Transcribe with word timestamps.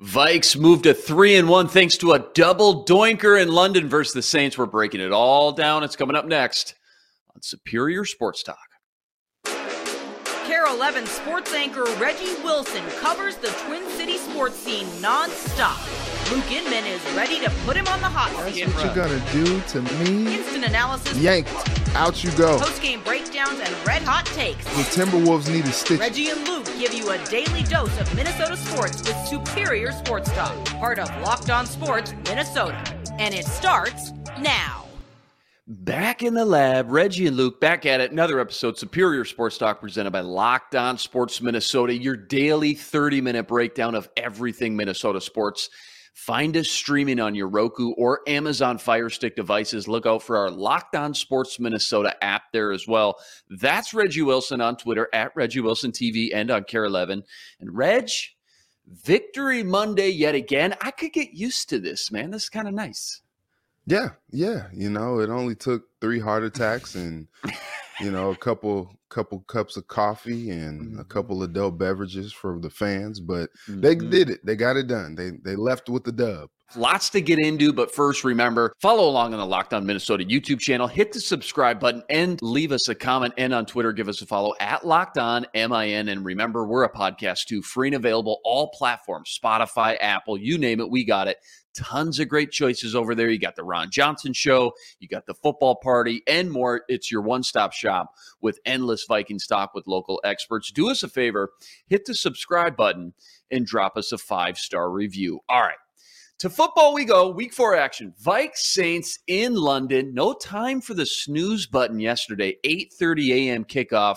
Vikes 0.00 0.58
moved 0.58 0.84
to 0.84 0.94
three 0.94 1.36
and 1.36 1.48
one 1.48 1.68
thanks 1.68 1.96
to 1.98 2.12
a 2.12 2.18
double 2.34 2.84
doinker 2.84 3.40
in 3.40 3.48
London 3.48 3.88
versus 3.88 4.12
the 4.12 4.22
Saints. 4.22 4.58
We're 4.58 4.66
breaking 4.66 5.00
it 5.00 5.12
all 5.12 5.52
down. 5.52 5.84
It's 5.84 5.94
coming 5.94 6.16
up 6.16 6.26
next 6.26 6.74
on 7.34 7.42
Superior 7.42 8.04
Sports 8.04 8.42
Talk. 8.42 8.58
KARE 9.44 10.66
11 10.66 11.06
sports 11.06 11.54
anchor 11.54 11.84
Reggie 11.98 12.34
Wilson 12.42 12.82
covers 13.00 13.36
the 13.36 13.48
Twin 13.66 13.88
City 13.90 14.18
sports 14.18 14.56
scene 14.56 14.86
nonstop. 15.00 16.03
Luke 16.30 16.50
Inman 16.50 16.84
is 16.86 17.02
ready 17.14 17.38
to 17.40 17.50
put 17.66 17.76
him 17.76 17.86
on 17.86 18.00
the 18.00 18.08
hot 18.08 18.30
seat. 18.52 18.66
What 18.68 18.84
you 18.84 18.94
gonna 18.94 19.22
do 19.32 19.60
to 19.60 19.82
me? 19.82 20.34
Instant 20.34 20.64
analysis, 20.64 21.16
Yanked. 21.18 21.50
Out 21.94 22.24
you 22.24 22.30
go. 22.32 22.58
post-game 22.58 23.02
breakdowns, 23.02 23.60
and 23.60 23.86
red 23.86 24.02
hot 24.02 24.24
takes. 24.26 24.64
The 24.64 25.02
Timberwolves 25.02 25.52
need 25.52 25.64
a 25.66 25.72
stitch. 25.72 26.00
Reggie 26.00 26.30
and 26.30 26.46
Luke 26.48 26.66
give 26.78 26.94
you 26.94 27.10
a 27.10 27.18
daily 27.26 27.62
dose 27.64 28.00
of 28.00 28.12
Minnesota 28.16 28.56
sports 28.56 29.02
with 29.06 29.16
superior 29.28 29.92
sports 29.92 30.30
talk. 30.32 30.64
Part 30.64 30.98
of 30.98 31.08
Locked 31.22 31.50
On 31.50 31.66
Sports 31.66 32.14
Minnesota. 32.24 32.82
And 33.18 33.34
it 33.34 33.44
starts 33.44 34.12
now. 34.40 34.86
Back 35.66 36.22
in 36.22 36.34
the 36.34 36.44
lab, 36.44 36.90
Reggie 36.90 37.26
and 37.26 37.36
Luke 37.36 37.60
back 37.60 37.86
at 37.86 38.00
it. 38.00 38.12
Another 38.12 38.40
episode, 38.40 38.70
of 38.70 38.78
Superior 38.78 39.24
Sports 39.24 39.56
Talk, 39.56 39.80
presented 39.80 40.10
by 40.10 40.20
Locked 40.20 40.74
On 40.74 40.98
Sports 40.98 41.40
Minnesota, 41.40 41.94
your 41.94 42.16
daily 42.16 42.74
30 42.74 43.20
minute 43.20 43.46
breakdown 43.48 43.94
of 43.94 44.08
everything 44.16 44.76
Minnesota 44.76 45.20
sports. 45.20 45.70
Find 46.14 46.56
us 46.56 46.68
streaming 46.68 47.18
on 47.18 47.34
your 47.34 47.48
Roku 47.48 47.90
or 47.94 48.20
Amazon 48.28 48.78
Fire 48.78 49.10
Stick 49.10 49.34
devices. 49.34 49.88
Look 49.88 50.06
out 50.06 50.22
for 50.22 50.36
our 50.36 50.48
Locked 50.48 50.94
On 50.94 51.12
Sports 51.12 51.58
Minnesota 51.58 52.14
app 52.22 52.44
there 52.52 52.70
as 52.70 52.86
well. 52.86 53.18
That's 53.50 53.92
Reggie 53.92 54.22
Wilson 54.22 54.60
on 54.60 54.76
Twitter 54.76 55.08
at 55.12 55.32
Reggie 55.34 55.60
Wilson 55.60 55.90
TV 55.90 56.30
and 56.32 56.52
on 56.52 56.64
KARE 56.64 56.84
11. 56.84 57.24
And 57.58 57.76
Reg, 57.76 58.08
Victory 58.86 59.64
Monday 59.64 60.08
yet 60.08 60.36
again. 60.36 60.76
I 60.80 60.92
could 60.92 61.12
get 61.12 61.32
used 61.32 61.68
to 61.70 61.80
this, 61.80 62.12
man. 62.12 62.30
This 62.30 62.44
is 62.44 62.48
kind 62.48 62.68
of 62.68 62.74
nice. 62.74 63.20
Yeah, 63.84 64.10
yeah. 64.30 64.68
You 64.72 64.90
know, 64.90 65.18
it 65.18 65.30
only 65.30 65.56
took 65.56 65.82
three 66.00 66.20
heart 66.20 66.44
attacks 66.44 66.94
and 66.94 67.26
you 68.00 68.10
know 68.10 68.30
a 68.30 68.36
couple 68.36 68.96
couple 69.10 69.40
cups 69.46 69.76
of 69.76 69.86
coffee 69.86 70.50
and 70.50 70.98
a 70.98 71.04
couple 71.04 71.42
of 71.42 71.50
adult 71.50 71.78
beverages 71.78 72.32
for 72.32 72.58
the 72.60 72.70
fans, 72.70 73.20
but 73.20 73.50
they 73.68 73.94
Mhm. 73.96 74.10
did 74.10 74.30
it. 74.30 74.44
They 74.44 74.56
got 74.56 74.76
it 74.76 74.86
done. 74.86 75.14
They 75.14 75.30
they 75.44 75.56
left 75.56 75.88
with 75.88 76.04
the 76.04 76.12
dub. 76.12 76.48
Lots 76.76 77.10
to 77.10 77.20
get 77.20 77.38
into, 77.38 77.72
but 77.72 77.94
first, 77.94 78.24
remember, 78.24 78.72
follow 78.80 79.08
along 79.08 79.32
on 79.34 79.38
the 79.38 79.46
Locked 79.46 79.74
On 79.74 79.84
Minnesota 79.86 80.24
YouTube 80.24 80.58
channel, 80.58 80.88
hit 80.88 81.12
the 81.12 81.20
subscribe 81.20 81.78
button, 81.78 82.02
and 82.08 82.40
leave 82.42 82.72
us 82.72 82.88
a 82.88 82.94
comment. 82.94 83.34
And 83.36 83.52
on 83.54 83.66
Twitter, 83.66 83.92
give 83.92 84.08
us 84.08 84.22
a 84.22 84.26
follow 84.26 84.54
at 84.58 84.84
Locked 84.84 85.18
On 85.18 85.46
MIN. 85.54 86.08
And 86.08 86.24
remember, 86.24 86.66
we're 86.66 86.82
a 86.84 86.92
podcast 86.92 87.44
too, 87.44 87.62
free 87.62 87.88
and 87.88 87.94
available, 87.96 88.40
all 88.44 88.70
platforms 88.70 89.38
Spotify, 89.40 89.96
Apple, 90.00 90.36
you 90.38 90.58
name 90.58 90.80
it, 90.80 90.90
we 90.90 91.04
got 91.04 91.28
it. 91.28 91.36
Tons 91.76 92.20
of 92.20 92.28
great 92.28 92.52
choices 92.52 92.94
over 92.94 93.14
there. 93.16 93.28
You 93.28 93.38
got 93.38 93.56
the 93.56 93.64
Ron 93.64 93.90
Johnson 93.90 94.32
Show, 94.32 94.72
you 95.00 95.08
got 95.08 95.26
the 95.26 95.34
football 95.34 95.74
party, 95.76 96.22
and 96.26 96.50
more. 96.50 96.82
It's 96.88 97.10
your 97.10 97.20
one 97.22 97.42
stop 97.42 97.72
shop 97.72 98.12
with 98.40 98.58
endless 98.64 99.03
Viking 99.06 99.38
stock 99.38 99.74
with 99.74 99.86
local 99.86 100.20
experts. 100.24 100.70
Do 100.72 100.90
us 100.90 101.02
a 101.02 101.08
favor, 101.08 101.50
hit 101.86 102.04
the 102.06 102.14
subscribe 102.14 102.76
button 102.76 103.14
and 103.50 103.66
drop 103.66 103.96
us 103.96 104.12
a 104.12 104.18
five 104.18 104.58
star 104.58 104.90
review. 104.90 105.40
All 105.48 105.60
right. 105.60 105.76
To 106.40 106.50
football 106.50 106.94
we 106.94 107.04
go. 107.04 107.30
Week 107.30 107.54
four 107.54 107.76
action. 107.76 108.12
Vikes 108.22 108.58
Saints 108.58 109.18
in 109.26 109.54
London. 109.54 110.12
No 110.14 110.32
time 110.32 110.80
for 110.80 110.92
the 110.92 111.06
snooze 111.06 111.66
button 111.66 112.00
yesterday. 112.00 112.56
8:30 112.64 113.30
a.m. 113.32 113.64
kickoff. 113.64 114.16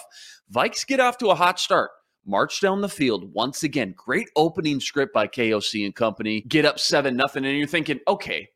Vikes 0.52 0.86
get 0.86 1.00
off 1.00 1.18
to 1.20 1.30
a 1.30 1.36
hot 1.36 1.60
start. 1.60 1.92
March 2.26 2.60
down 2.60 2.82
the 2.82 2.90
field 2.90 3.34
once 3.34 3.64
again. 3.64 3.94
Great 3.96 4.30
opening 4.36 4.80
script 4.80 5.14
by 5.14 5.28
KOC 5.28 5.86
and 5.86 5.96
company. 5.96 6.42
Get 6.42 6.66
up 6.66 6.80
seven 6.80 7.16
nothing, 7.16 7.46
and 7.46 7.58
you're 7.58 7.68
thinking, 7.68 8.00
okay, 8.08 8.50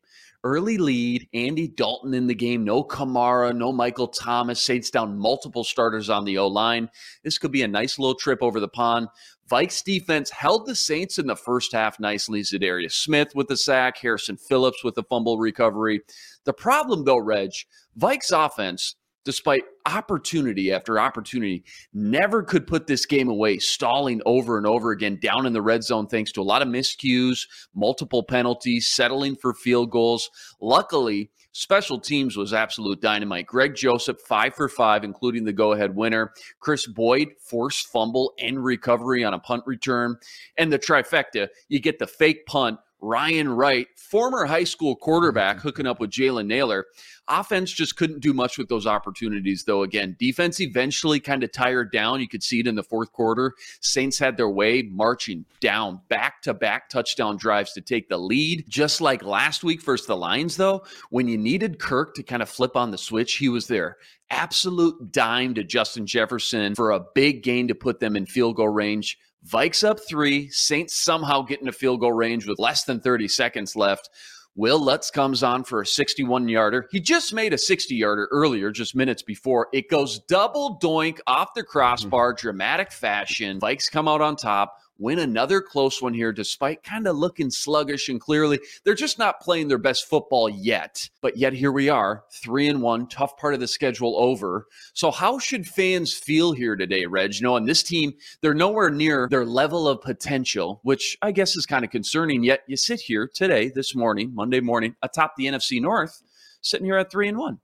early 0.44 0.78
lead. 0.78 1.28
Andy 1.34 1.68
Dalton 1.68 2.14
in 2.14 2.26
the 2.26 2.34
game. 2.34 2.64
No 2.64 2.82
Kamara. 2.82 3.56
No 3.56 3.72
Michael 3.72 4.08
Thomas. 4.08 4.60
Saints 4.60 4.90
down 4.90 5.18
multiple 5.18 5.64
starters 5.64 6.10
on 6.10 6.24
the 6.24 6.38
O 6.38 6.46
line. 6.46 6.88
This 7.22 7.38
could 7.38 7.52
be 7.52 7.62
a 7.62 7.68
nice 7.68 7.98
little 7.98 8.14
trip 8.14 8.38
over 8.42 8.60
the 8.60 8.68
pond. 8.68 9.08
Vikes 9.50 9.84
defense 9.84 10.30
held 10.30 10.66
the 10.66 10.74
Saints 10.74 11.18
in 11.18 11.26
the 11.26 11.36
first 11.36 11.72
half 11.72 12.00
nicely. 12.00 12.40
Za'Darius 12.40 12.92
Smith 12.92 13.34
with 13.34 13.48
the 13.48 13.56
sack, 13.56 13.98
Harrison 13.98 14.36
Phillips 14.36 14.82
with 14.82 14.94
the 14.94 15.02
fumble 15.04 15.38
recovery. 15.38 16.00
The 16.44 16.52
problem, 16.54 17.04
though, 17.04 17.18
Reg, 17.18 17.50
Vikes 17.98 18.32
offense, 18.32 18.96
despite 19.24 19.62
opportunity 19.86 20.72
after 20.72 20.98
opportunity, 20.98 21.64
never 21.92 22.42
could 22.42 22.66
put 22.66 22.86
this 22.86 23.06
game 23.06 23.28
away, 23.28 23.58
stalling 23.58 24.20
over 24.26 24.56
and 24.56 24.66
over 24.66 24.90
again 24.90 25.18
down 25.20 25.46
in 25.46 25.52
the 25.52 25.62
red 25.62 25.82
zone 25.84 26.06
thanks 26.06 26.32
to 26.32 26.40
a 26.40 26.42
lot 26.42 26.62
of 26.62 26.68
miscues, 26.68 27.46
multiple 27.74 28.22
penalties, 28.22 28.88
settling 28.88 29.36
for 29.36 29.54
field 29.54 29.90
goals. 29.90 30.30
Luckily, 30.60 31.30
special 31.52 32.00
teams 32.00 32.36
was 32.36 32.52
absolute 32.52 33.00
dynamite. 33.00 33.46
Greg 33.46 33.74
Joseph, 33.74 34.20
five 34.20 34.54
for 34.54 34.68
five, 34.68 35.04
including 35.04 35.44
the 35.44 35.52
go 35.52 35.72
ahead 35.72 35.94
winner. 35.94 36.32
Chris 36.60 36.86
Boyd, 36.86 37.28
forced 37.40 37.88
fumble 37.88 38.32
and 38.38 38.64
recovery 38.64 39.24
on 39.24 39.34
a 39.34 39.38
punt 39.38 39.62
return. 39.66 40.16
And 40.56 40.72
the 40.72 40.78
trifecta, 40.78 41.48
you 41.68 41.80
get 41.80 41.98
the 41.98 42.06
fake 42.06 42.46
punt. 42.46 42.78
Ryan 43.02 43.48
Wright, 43.48 43.88
former 43.96 44.46
high 44.46 44.62
school 44.64 44.94
quarterback, 44.94 45.56
mm-hmm. 45.56 45.68
hooking 45.68 45.86
up 45.86 45.98
with 45.98 46.10
Jalen 46.10 46.46
Nailor. 46.46 46.86
Offense 47.26 47.72
just 47.72 47.96
couldn't 47.96 48.20
do 48.20 48.32
much 48.32 48.58
with 48.58 48.68
those 48.68 48.86
opportunities, 48.86 49.64
though. 49.64 49.82
Again, 49.82 50.16
defense 50.18 50.60
eventually 50.60 51.18
kind 51.18 51.42
of 51.42 51.50
tired 51.50 51.90
down. 51.92 52.20
You 52.20 52.28
could 52.28 52.42
see 52.42 52.60
it 52.60 52.66
in 52.66 52.76
the 52.76 52.82
fourth 52.82 53.12
quarter. 53.12 53.54
Saints 53.80 54.18
had 54.18 54.36
their 54.36 54.48
way 54.48 54.82
marching 54.82 55.44
down 55.60 56.00
back 56.08 56.42
to 56.42 56.54
back 56.54 56.88
touchdown 56.88 57.36
drives 57.36 57.72
to 57.72 57.80
take 57.80 58.08
the 58.08 58.18
lead. 58.18 58.64
Just 58.68 59.00
like 59.00 59.24
last 59.24 59.64
week 59.64 59.82
versus 59.82 60.06
the 60.06 60.16
Lions, 60.16 60.56
though, 60.56 60.84
when 61.10 61.26
you 61.26 61.36
needed 61.36 61.80
Kirk 61.80 62.14
to 62.14 62.22
kind 62.22 62.42
of 62.42 62.48
flip 62.48 62.76
on 62.76 62.92
the 62.92 62.98
switch, 62.98 63.34
he 63.34 63.48
was 63.48 63.66
there. 63.66 63.96
Absolute 64.30 65.12
dime 65.12 65.54
to 65.54 65.64
Justin 65.64 66.06
Jefferson 66.06 66.74
for 66.74 66.92
a 66.92 67.04
big 67.14 67.42
gain 67.42 67.68
to 67.68 67.74
put 67.74 67.98
them 68.00 68.16
in 68.16 68.26
field 68.26 68.56
goal 68.56 68.68
range. 68.68 69.18
Vikes 69.46 69.82
up 69.82 69.98
three. 70.08 70.48
Saints 70.50 70.94
somehow 70.94 71.42
get 71.42 71.60
into 71.60 71.72
field 71.72 72.00
goal 72.00 72.12
range 72.12 72.46
with 72.46 72.58
less 72.58 72.84
than 72.84 73.00
30 73.00 73.28
seconds 73.28 73.74
left. 73.74 74.08
Wil 74.54 74.78
Lutz 74.78 75.10
comes 75.10 75.42
on 75.42 75.64
for 75.64 75.80
a 75.80 75.86
61 75.86 76.46
yarder. 76.48 76.86
He 76.90 77.00
just 77.00 77.32
made 77.32 77.54
a 77.54 77.58
60 77.58 77.94
yarder 77.94 78.28
earlier, 78.30 78.70
just 78.70 78.94
minutes 78.94 79.22
before. 79.22 79.68
It 79.72 79.88
goes 79.88 80.20
double 80.28 80.78
doink 80.78 81.20
off 81.26 81.54
the 81.54 81.62
crossbar, 81.62 82.32
hmm. 82.32 82.36
dramatic 82.36 82.92
fashion. 82.92 83.58
Vikes 83.58 83.90
come 83.90 84.08
out 84.08 84.20
on 84.20 84.36
top, 84.36 84.76
win 84.98 85.18
another 85.18 85.60
close 85.60 86.00
one 86.00 86.14
here, 86.14 86.32
despite 86.32 86.82
kind 86.82 87.06
of 87.06 87.16
looking 87.16 87.50
sluggish 87.50 88.08
and 88.08 88.20
clearly 88.20 88.60
they're 88.84 88.94
just 88.94 89.18
not 89.18 89.40
playing 89.40 89.68
their 89.68 89.78
best 89.78 90.08
football 90.08 90.48
yet. 90.48 91.08
But 91.20 91.36
yet 91.36 91.52
here 91.52 91.72
we 91.72 91.88
are, 91.88 92.24
three 92.42 92.68
and 92.68 92.80
one, 92.80 93.08
tough 93.08 93.36
part 93.36 93.54
of 93.54 93.60
the 93.60 93.66
schedule 93.66 94.16
over. 94.16 94.66
So 94.94 95.10
how 95.10 95.38
should 95.38 95.66
fans 95.66 96.14
feel 96.14 96.52
here 96.52 96.76
today, 96.76 97.06
Reg? 97.06 97.34
Knowing 97.40 97.66
this 97.66 97.82
team, 97.82 98.12
they're 98.40 98.54
nowhere 98.54 98.90
near 98.90 99.28
their 99.30 99.44
level 99.44 99.88
of 99.88 100.00
potential, 100.00 100.80
which 100.84 101.16
I 101.22 101.32
guess 101.32 101.56
is 101.56 101.66
kind 101.66 101.84
of 101.84 101.90
concerning. 101.90 102.44
Yet 102.44 102.62
you 102.66 102.76
sit 102.76 103.00
here 103.00 103.28
today, 103.32 103.70
this 103.70 103.94
morning, 103.94 104.32
Monday 104.34 104.60
morning, 104.60 104.94
atop 105.02 105.34
the 105.36 105.46
NFC 105.46 105.80
North, 105.80 106.22
sitting 106.60 106.86
here 106.86 106.96
at 106.96 107.10
three 107.10 107.28
and 107.28 107.38
one. 107.38 107.58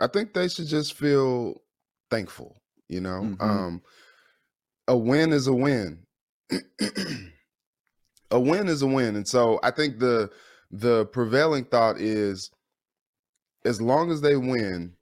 I 0.00 0.06
think 0.06 0.32
they 0.32 0.48
should 0.48 0.66
just 0.66 0.94
feel 0.94 1.62
thankful. 2.10 2.62
You 2.88 3.00
know, 3.00 3.20
Mhm. 3.22 3.42
um, 3.42 3.82
a 4.88 4.96
win 4.96 5.32
is 5.32 5.46
a 5.46 5.54
win. 5.54 6.06
A 8.30 8.40
win 8.40 8.68
is 8.68 8.82
a 8.82 8.86
win, 8.86 9.16
and 9.16 9.26
so 9.26 9.60
I 9.62 9.70
think 9.70 9.98
the 9.98 10.30
the 10.70 11.06
prevailing 11.06 11.64
thought 11.64 12.00
is, 12.00 12.50
as 13.64 13.80
long 13.80 14.10
as 14.10 14.20
they 14.20 14.36
win, 14.36 14.94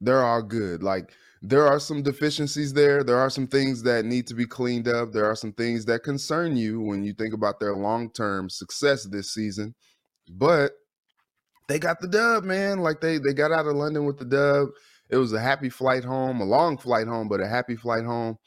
they're 0.00 0.24
all 0.24 0.42
good. 0.42 0.82
Like 0.82 1.12
there 1.40 1.66
are 1.66 1.80
some 1.80 2.02
deficiencies 2.02 2.72
there. 2.72 3.02
There 3.02 3.18
are 3.18 3.30
some 3.30 3.46
things 3.46 3.82
that 3.82 4.04
need 4.04 4.26
to 4.28 4.34
be 4.34 4.46
cleaned 4.46 4.88
up. 4.88 5.12
There 5.12 5.26
are 5.26 5.36
some 5.36 5.52
things 5.52 5.84
that 5.86 6.04
concern 6.04 6.56
you 6.56 6.80
when 6.80 7.02
you 7.02 7.12
think 7.14 7.34
about 7.34 7.60
their 7.60 7.74
long 7.74 8.10
term 8.10 8.50
success 8.50 9.04
this 9.04 9.32
season, 9.32 9.74
but 10.28 10.72
they 11.68 11.78
got 11.78 12.00
the 12.00 12.08
dub, 12.08 12.44
man. 12.44 12.78
Like 12.80 13.00
they 13.00 13.18
they 13.18 13.32
got 13.32 13.52
out 13.52 13.66
of 13.66 13.74
London 13.74 14.04
with 14.04 14.18
the 14.18 14.24
dub. 14.24 14.68
It 15.10 15.16
was 15.16 15.32
a 15.32 15.40
happy 15.40 15.68
flight 15.68 16.04
home, 16.04 16.40
a 16.40 16.44
long 16.44 16.78
flight 16.78 17.06
home, 17.06 17.28
but 17.28 17.40
a 17.40 17.46
happy 17.46 17.76
flight 17.76 18.04
home. 18.04 18.38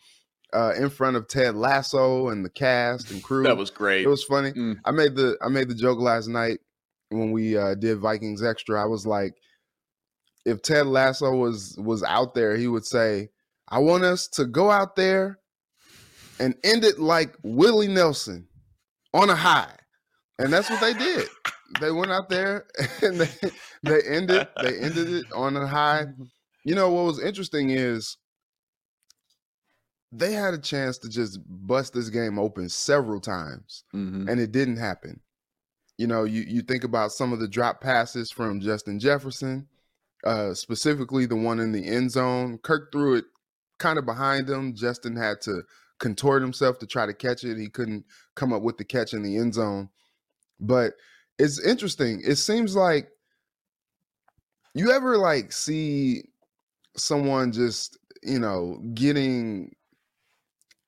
Uh, 0.55 0.71
in 0.77 0.89
front 0.89 1.17
of 1.17 1.27
Ted 1.27 1.53
Lasso 1.53 2.29
and 2.29 2.45
the 2.45 2.49
cast 2.49 3.11
and 3.11 3.21
crew. 3.21 3.43
That 3.43 3.57
was 3.57 3.69
great. 3.69 4.05
It 4.05 4.07
was 4.07 4.23
funny. 4.23 4.53
Mm. 4.53 4.77
I 4.85 4.91
made 4.91 5.13
the 5.13 5.37
I 5.41 5.49
made 5.49 5.67
the 5.67 5.75
joke 5.75 5.99
last 5.99 6.29
night 6.29 6.59
when 7.09 7.31
we 7.33 7.57
uh, 7.57 7.75
did 7.75 7.99
Vikings 7.99 8.41
Extra. 8.41 8.81
I 8.81 8.85
was 8.85 9.05
like, 9.05 9.33
if 10.45 10.61
Ted 10.61 10.87
Lasso 10.87 11.35
was 11.35 11.75
was 11.77 12.03
out 12.03 12.35
there, 12.35 12.55
he 12.55 12.69
would 12.69 12.85
say, 12.85 13.31
"I 13.67 13.79
want 13.79 14.05
us 14.05 14.29
to 14.29 14.45
go 14.45 14.71
out 14.71 14.95
there 14.95 15.39
and 16.39 16.55
end 16.63 16.85
it 16.85 16.99
like 16.99 17.35
Willie 17.43 17.89
Nelson 17.89 18.47
on 19.13 19.29
a 19.29 19.35
high," 19.35 19.75
and 20.39 20.53
that's 20.53 20.69
what 20.69 20.79
they 20.79 20.93
did. 20.93 21.27
They 21.81 21.91
went 21.91 22.11
out 22.11 22.29
there 22.29 22.67
and 23.01 23.19
they 23.19 23.49
they 23.83 24.01
ended 24.03 24.47
they 24.61 24.77
ended 24.77 25.09
it 25.09 25.25
on 25.33 25.57
a 25.57 25.67
high. 25.67 26.05
You 26.67 26.73
know 26.73 26.89
what 26.89 27.05
was 27.05 27.19
interesting 27.19 27.69
is 27.69 28.17
they 30.17 30.33
had 30.33 30.53
a 30.53 30.57
chance 30.59 30.97
to 30.99 31.09
just 31.09 31.39
bust 31.47 31.93
this 31.93 32.09
game 32.09 32.39
open 32.39 32.69
several 32.69 33.19
times 33.19 33.83
Mhm. 33.93 34.29
and 34.29 34.39
it 34.39 34.51
didn't 34.51 34.77
happen. 34.77 35.19
You 35.97 36.07
know, 36.07 36.23
you 36.23 36.41
you 36.43 36.61
think 36.61 36.83
about 36.83 37.11
some 37.11 37.33
of 37.33 37.39
the 37.39 37.47
drop 37.47 37.81
passes 37.81 38.31
from 38.31 38.59
Justin 38.59 38.99
Jefferson, 38.99 39.67
uh, 40.23 40.53
specifically 40.53 41.25
the 41.25 41.35
one 41.35 41.59
in 41.59 41.71
the 41.71 41.85
end 41.87 42.11
zone. 42.11 42.57
Kirk 42.59 42.91
threw 42.91 43.15
it 43.15 43.25
kind 43.79 43.97
of 43.99 44.05
behind 44.05 44.49
him. 44.49 44.73
Justin 44.73 45.15
had 45.15 45.41
to 45.41 45.63
contort 45.99 46.41
himself 46.41 46.79
to 46.79 46.85
try 46.85 47.05
to 47.05 47.13
catch 47.13 47.43
it. 47.43 47.57
He 47.57 47.69
couldn't 47.69 48.05
come 48.35 48.51
up 48.51 48.61
with 48.61 48.77
the 48.77 48.83
catch 48.83 49.13
in 49.13 49.23
the 49.23 49.37
end 49.37 49.53
zone. 49.53 49.89
But 50.59 50.95
it's 51.37 51.59
interesting. 51.59 52.21
It 52.25 52.35
seems 52.35 52.75
like 52.75 53.09
you 54.73 54.91
ever 54.91 55.17
like 55.17 55.51
see 55.51 56.23
someone 56.97 57.51
just, 57.51 57.97
you 58.23 58.39
know, 58.39 58.81
getting 58.93 59.73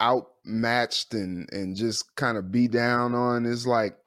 outmatched 0.02 1.14
and 1.14 1.52
and 1.52 1.76
just 1.76 2.16
kind 2.16 2.38
of 2.38 2.52
be 2.52 2.68
down 2.68 3.14
on 3.16 3.46
is 3.46 3.66
like 3.66 3.98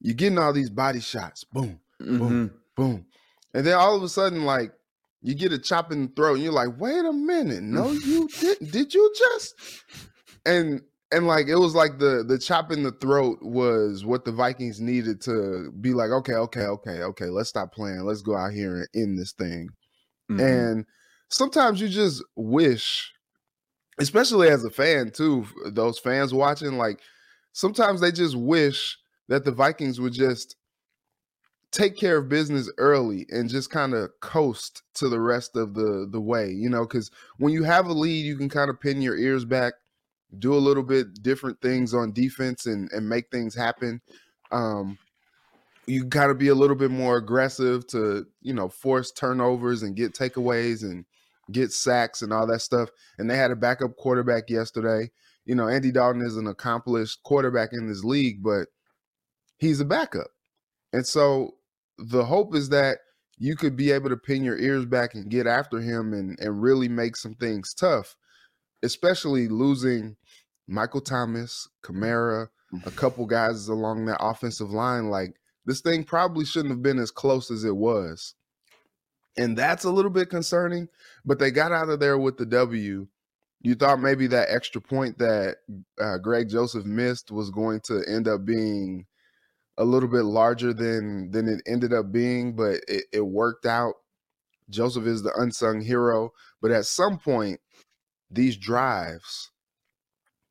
you're 0.00 0.14
getting 0.14 0.38
all 0.38 0.52
these 0.52 0.70
body 0.70 1.00
shots 1.00 1.44
boom 1.44 1.80
Mhm. 2.00 2.52
boom 2.76 3.06
and 3.54 3.66
then 3.66 3.74
all 3.74 3.96
of 3.96 4.02
a 4.02 4.08
sudden 4.08 4.44
like 4.44 4.72
you 5.22 5.34
get 5.34 5.52
a 5.52 5.58
chop 5.58 5.90
in 5.92 6.02
the 6.02 6.12
throat 6.14 6.34
and 6.34 6.42
you're 6.44 6.52
like 6.52 6.78
wait 6.78 7.04
a 7.04 7.12
minute 7.12 7.62
no 7.62 7.90
you 8.04 8.28
didn't 8.40 8.70
did 8.70 8.92
you 8.92 9.12
just 9.16 9.54
and 10.44 10.82
and 11.12 11.26
like 11.26 11.46
it 11.46 11.56
was 11.56 11.74
like 11.74 11.98
the 11.98 12.24
the 12.26 12.38
chop 12.38 12.70
in 12.72 12.82
the 12.82 12.92
throat 12.92 13.38
was 13.40 14.04
what 14.04 14.24
the 14.24 14.32
vikings 14.32 14.80
needed 14.80 15.20
to 15.22 15.72
be 15.80 15.94
like 15.94 16.10
okay 16.10 16.34
okay 16.34 16.64
okay 16.66 17.02
okay 17.02 17.26
let's 17.26 17.48
stop 17.48 17.72
playing 17.72 18.00
let's 18.04 18.22
go 18.22 18.36
out 18.36 18.52
here 18.52 18.76
and 18.76 18.88
end 18.94 19.18
this 19.18 19.32
thing 19.32 19.68
Mhm. 20.30 20.40
and 20.40 20.86
sometimes 21.30 21.80
you 21.80 21.88
just 21.88 22.22
wish 22.34 23.12
especially 23.98 24.48
as 24.48 24.64
a 24.64 24.70
fan 24.70 25.10
too 25.10 25.46
those 25.66 25.98
fans 25.98 26.34
watching 26.34 26.76
like 26.76 27.00
sometimes 27.52 28.00
they 28.00 28.12
just 28.12 28.36
wish 28.36 28.98
that 29.28 29.44
the 29.44 29.52
vikings 29.52 30.00
would 30.00 30.12
just 30.12 30.56
take 31.72 31.96
care 31.96 32.18
of 32.18 32.28
business 32.28 32.70
early 32.78 33.26
and 33.30 33.48
just 33.50 33.70
kind 33.70 33.92
of 33.94 34.10
coast 34.20 34.82
to 34.94 35.08
the 35.08 35.20
rest 35.20 35.56
of 35.56 35.74
the 35.74 36.08
the 36.10 36.20
way 36.20 36.50
you 36.50 36.68
know 36.68 36.82
because 36.82 37.10
when 37.38 37.52
you 37.52 37.64
have 37.64 37.86
a 37.86 37.92
lead 37.92 38.24
you 38.24 38.36
can 38.36 38.48
kind 38.48 38.70
of 38.70 38.80
pin 38.80 39.02
your 39.02 39.16
ears 39.16 39.44
back 39.44 39.74
do 40.38 40.54
a 40.54 40.58
little 40.58 40.82
bit 40.82 41.22
different 41.22 41.60
things 41.60 41.94
on 41.94 42.12
defense 42.12 42.66
and 42.66 42.90
and 42.92 43.08
make 43.08 43.30
things 43.30 43.54
happen. 43.54 44.00
Um 44.50 44.98
you 45.88 46.04
got 46.04 46.26
to 46.26 46.34
be 46.34 46.48
a 46.48 46.54
little 46.54 46.74
bit 46.74 46.90
more 46.90 47.16
aggressive 47.16 47.86
to 47.88 48.26
you 48.42 48.52
know 48.52 48.68
force 48.68 49.12
turnovers 49.12 49.82
and 49.82 49.96
get 49.96 50.14
takeaways 50.14 50.82
and 50.82 51.04
get 51.52 51.72
sacks 51.72 52.22
and 52.22 52.32
all 52.32 52.46
that 52.46 52.60
stuff 52.60 52.88
and 53.18 53.30
they 53.30 53.36
had 53.36 53.50
a 53.50 53.56
backup 53.56 53.96
quarterback 53.96 54.50
yesterday. 54.50 55.10
You 55.44 55.54
know 55.54 55.68
andy 55.68 55.92
dalton 55.92 56.22
is 56.22 56.36
an 56.36 56.46
accomplished 56.46 57.22
quarterback 57.22 57.70
in 57.72 57.88
this 57.88 58.04
league 58.04 58.42
but 58.42 58.68
he's 59.58 59.80
a 59.80 59.84
backup. 59.84 60.28
And 60.92 61.06
so 61.06 61.52
the 61.98 62.24
hope 62.24 62.54
is 62.54 62.68
that 62.70 62.98
you 63.38 63.54
could 63.54 63.76
be 63.76 63.90
able 63.90 64.08
to 64.08 64.16
pin 64.16 64.44
your 64.44 64.58
ears 64.58 64.86
back 64.86 65.14
and 65.14 65.30
get 65.30 65.46
after 65.46 65.78
him 65.80 66.12
and 66.12 66.38
and 66.40 66.62
really 66.62 66.88
make 66.88 67.16
some 67.16 67.34
things 67.34 67.74
tough 67.74 68.16
especially 68.82 69.48
losing 69.48 70.16
michael 70.68 71.00
thomas 71.00 71.68
kamara 71.82 72.48
a 72.72 72.76
mm-hmm. 72.76 72.96
couple 72.96 73.26
guys 73.26 73.68
along 73.68 74.06
that 74.06 74.20
offensive 74.20 74.70
line. 74.70 75.08
Like 75.08 75.36
this 75.64 75.80
thing 75.80 76.04
probably 76.04 76.44
shouldn't 76.44 76.72
have 76.72 76.82
been 76.82 76.98
as 76.98 77.10
close 77.10 77.50
as 77.50 77.64
it 77.64 77.76
was. 77.76 78.34
And 79.36 79.56
that's 79.56 79.84
a 79.84 79.90
little 79.90 80.10
bit 80.10 80.30
concerning, 80.30 80.88
but 81.24 81.38
they 81.38 81.50
got 81.50 81.72
out 81.72 81.90
of 81.90 82.00
there 82.00 82.18
with 82.18 82.38
the 82.38 82.46
W. 82.46 83.06
You 83.60 83.74
thought 83.74 84.00
maybe 84.00 84.26
that 84.28 84.48
extra 84.50 84.80
point 84.80 85.18
that 85.18 85.56
uh, 86.00 86.18
Greg 86.18 86.48
Joseph 86.48 86.84
missed 86.84 87.30
was 87.30 87.50
going 87.50 87.80
to 87.84 88.02
end 88.08 88.28
up 88.28 88.44
being 88.44 89.06
a 89.78 89.84
little 89.84 90.08
bit 90.08 90.24
larger 90.24 90.72
than 90.72 91.30
than 91.30 91.48
it 91.48 91.62
ended 91.66 91.92
up 91.92 92.12
being, 92.12 92.56
but 92.56 92.80
it, 92.88 93.04
it 93.12 93.26
worked 93.26 93.66
out. 93.66 93.94
Joseph 94.70 95.06
is 95.06 95.22
the 95.22 95.34
unsung 95.36 95.80
hero, 95.80 96.32
but 96.60 96.70
at 96.70 96.86
some 96.86 97.18
point, 97.18 97.60
these 98.30 98.56
drives 98.56 99.50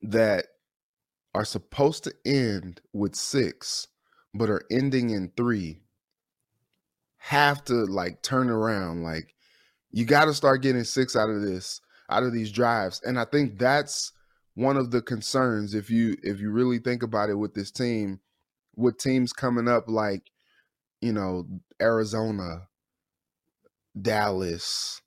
that 0.02 0.46
are 1.34 1.46
supposed 1.46 2.04
to 2.06 2.14
end 2.26 2.82
with 2.94 3.16
six, 3.16 3.88
but 4.34 4.50
are 4.50 4.64
ending 4.72 5.10
in 5.10 5.32
three, 5.36 5.82
have 7.26 7.64
to 7.66 7.74
like 7.86 8.22
turn 8.22 8.50
around. 8.50 9.02
Like 9.02 9.34
you 9.92 10.06
got 10.06 10.26
to 10.26 10.34
start 10.34 10.62
getting 10.62 10.84
six 10.84 11.16
out 11.16 11.30
of 11.30 11.42
this, 11.42 11.82
out 12.08 12.22
of 12.22 12.32
these 12.32 12.52
drives, 12.52 13.02
and 13.04 13.20
I 13.20 13.26
think 13.26 13.58
that's 13.58 14.12
one 14.54 14.78
of 14.78 14.92
the 14.92 15.02
concerns. 15.02 15.74
If 15.74 15.90
you 15.90 16.18
if 16.22 16.40
you 16.40 16.52
really 16.52 16.78
think 16.78 17.02
about 17.02 17.32
it 17.32 17.36
with 17.36 17.56
this 17.56 17.72
team, 17.72 18.20
with 18.76 19.00
teams 19.00 19.34
coming 19.34 19.68
up 19.68 19.86
like 19.88 20.30
you 21.02 21.12
know 21.12 21.48
Arizona, 21.82 22.68
Dallas, 24.00 25.02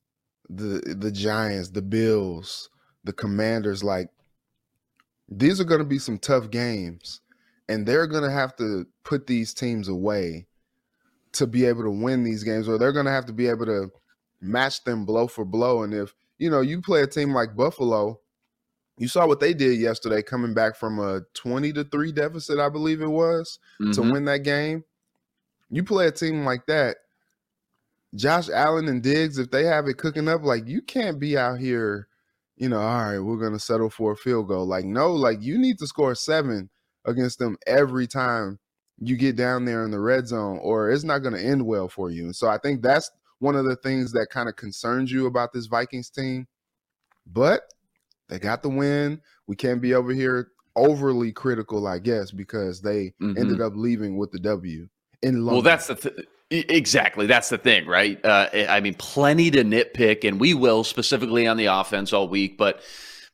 the 0.49 0.97
the 0.99 1.12
Giants, 1.12 1.70
the 1.70 1.82
Bills, 1.82 2.69
the 3.05 3.12
Commanders, 3.12 3.85
like 3.85 4.09
these 5.29 5.61
are 5.61 5.65
going 5.65 5.81
to 5.81 5.85
be 5.85 6.00
some 6.00 6.19
tough 6.19 6.50
games 6.50 7.20
and 7.69 7.87
they're 7.87 8.09
going 8.09 8.25
to 8.25 8.31
have 8.31 8.56
to 8.56 8.87
put 9.05 9.29
these 9.29 9.55
teams 9.55 9.87
away 9.87 10.49
to 11.38 11.46
be 11.46 11.64
able 11.64 11.82
to 11.82 11.90
win 11.90 12.23
these 12.25 12.44
games 12.44 12.69
or 12.69 12.79
they're 12.79 12.93
going 12.93 13.06
to 13.06 13.13
have 13.13 13.27
to 13.27 13.32
be 13.32 13.46
able 13.48 13.67
to 13.67 13.89
match 14.41 14.84
them 14.84 15.05
blow 15.05 15.27
for 15.27 15.44
blow 15.44 15.82
and 15.82 15.93
if 15.94 16.15
you 16.39 16.51
know 16.51 16.60
you 16.60 16.81
play 16.81 17.03
a 17.03 17.06
team 17.06 17.32
like 17.32 17.56
Buffalo 17.56 18.20
you 18.98 19.08
saw 19.08 19.27
what 19.27 19.41
they 19.41 19.55
did 19.55 19.79
yesterday 19.79 20.22
coming 20.22 20.55
back 20.55 20.77
from 20.77 20.98
a 20.98 21.22
20 21.34 21.72
to 21.72 21.84
3 21.84 22.13
deficit 22.13 22.58
I 22.58 22.69
believe 22.69 23.01
it 23.01 23.06
was 23.06 23.58
to 23.93 24.01
Mhm. 24.01 24.13
win 24.13 24.24
that 24.27 24.44
game 24.44 24.84
you 25.70 25.82
play 25.84 26.06
a 26.06 26.13
team 26.13 26.44
like 26.44 26.67
that 26.67 26.98
Josh 28.15 28.48
Allen 28.48 28.89
and 28.89 29.03
Diggs 29.03 29.39
if 29.39 29.51
they 29.51 29.65
have 29.65 29.86
it 29.86 29.98
cooking 29.98 30.29
up 30.29 30.43
like 30.43 30.67
you 30.67 30.82
can't 30.82 31.19
be 31.19 31.36
out 31.36 31.58
here 31.58 32.08
you 32.60 32.69
know, 32.69 32.81
all 32.81 33.05
right, 33.05 33.20
we're 33.20 33.36
gonna 33.36 33.60
settle 33.60 33.89
for 33.89 34.10
a 34.10 34.17
field 34.17 34.48
goal. 34.48 34.67
Like, 34.67 34.84
no, 34.84 35.13
like 35.13 35.41
you 35.41 35.56
need 35.58 35.79
to 35.79 35.86
score 35.86 36.17
seven 36.17 36.69
against 37.05 37.39
them 37.39 37.56
every 37.69 38.08
time 38.08 38.58
you 39.00 39.17
get 39.17 39.36
down 39.36 39.64
there 39.64 39.84
in 39.84 39.90
the 39.90 40.00
red 40.00 40.26
zone, 40.26 40.58
or 40.62 40.90
it's 40.90 41.05
not 41.05 41.20
gonna 41.20 41.38
end 41.38 41.64
well 41.64 41.88
for 41.88 42.10
you. 42.10 42.24
And 42.24 42.36
so 42.36 42.48
I 42.48 42.58
think 42.58 42.82
that's 42.82 43.10
one 43.38 43.55
of 43.55 43.64
the 43.64 43.76
things 43.76 44.12
that 44.12 44.28
kind 44.31 44.48
of 44.48 44.56
concerns 44.56 45.12
you 45.12 45.26
about 45.26 45.52
this 45.52 45.67
Vikings 45.67 46.10
team. 46.10 46.46
But 47.32 47.62
they 48.28 48.38
got 48.38 48.62
the 48.62 48.69
win. 48.69 49.20
We 49.46 49.56
can't 49.56 49.81
be 49.81 49.94
over 49.94 50.12
here 50.12 50.50
overly 50.76 51.32
critical, 51.32 51.86
I 51.86 51.98
guess, 51.98 52.31
because 52.31 52.81
they 52.81 53.12
Mhm. 53.20 53.38
ended 53.38 53.60
up 53.60 53.72
leaving 53.74 54.17
with 54.17 54.31
the 54.32 54.38
W 54.38 54.88
in 55.22 55.44
London. 55.44 55.55
Well, 55.55 55.62
that's 55.62 55.88
the 55.88 55.94
th- 55.96 56.26
exactly 56.50 57.26
that's 57.26 57.48
the 57.48 57.58
thing, 57.58 57.86
right? 57.86 58.24
Uh, 58.24 58.48
I 58.69 58.81
mean, 58.81 58.94
plenty 58.94 59.50
to 59.50 59.64
nitpick, 59.64 60.26
and 60.26 60.40
we 60.40 60.55
will 60.55 60.84
specifically 60.84 61.46
on 61.46 61.56
the 61.56 61.67
offense 61.67 62.12
all 62.12 62.28
week. 62.28 62.56
But 62.56 62.81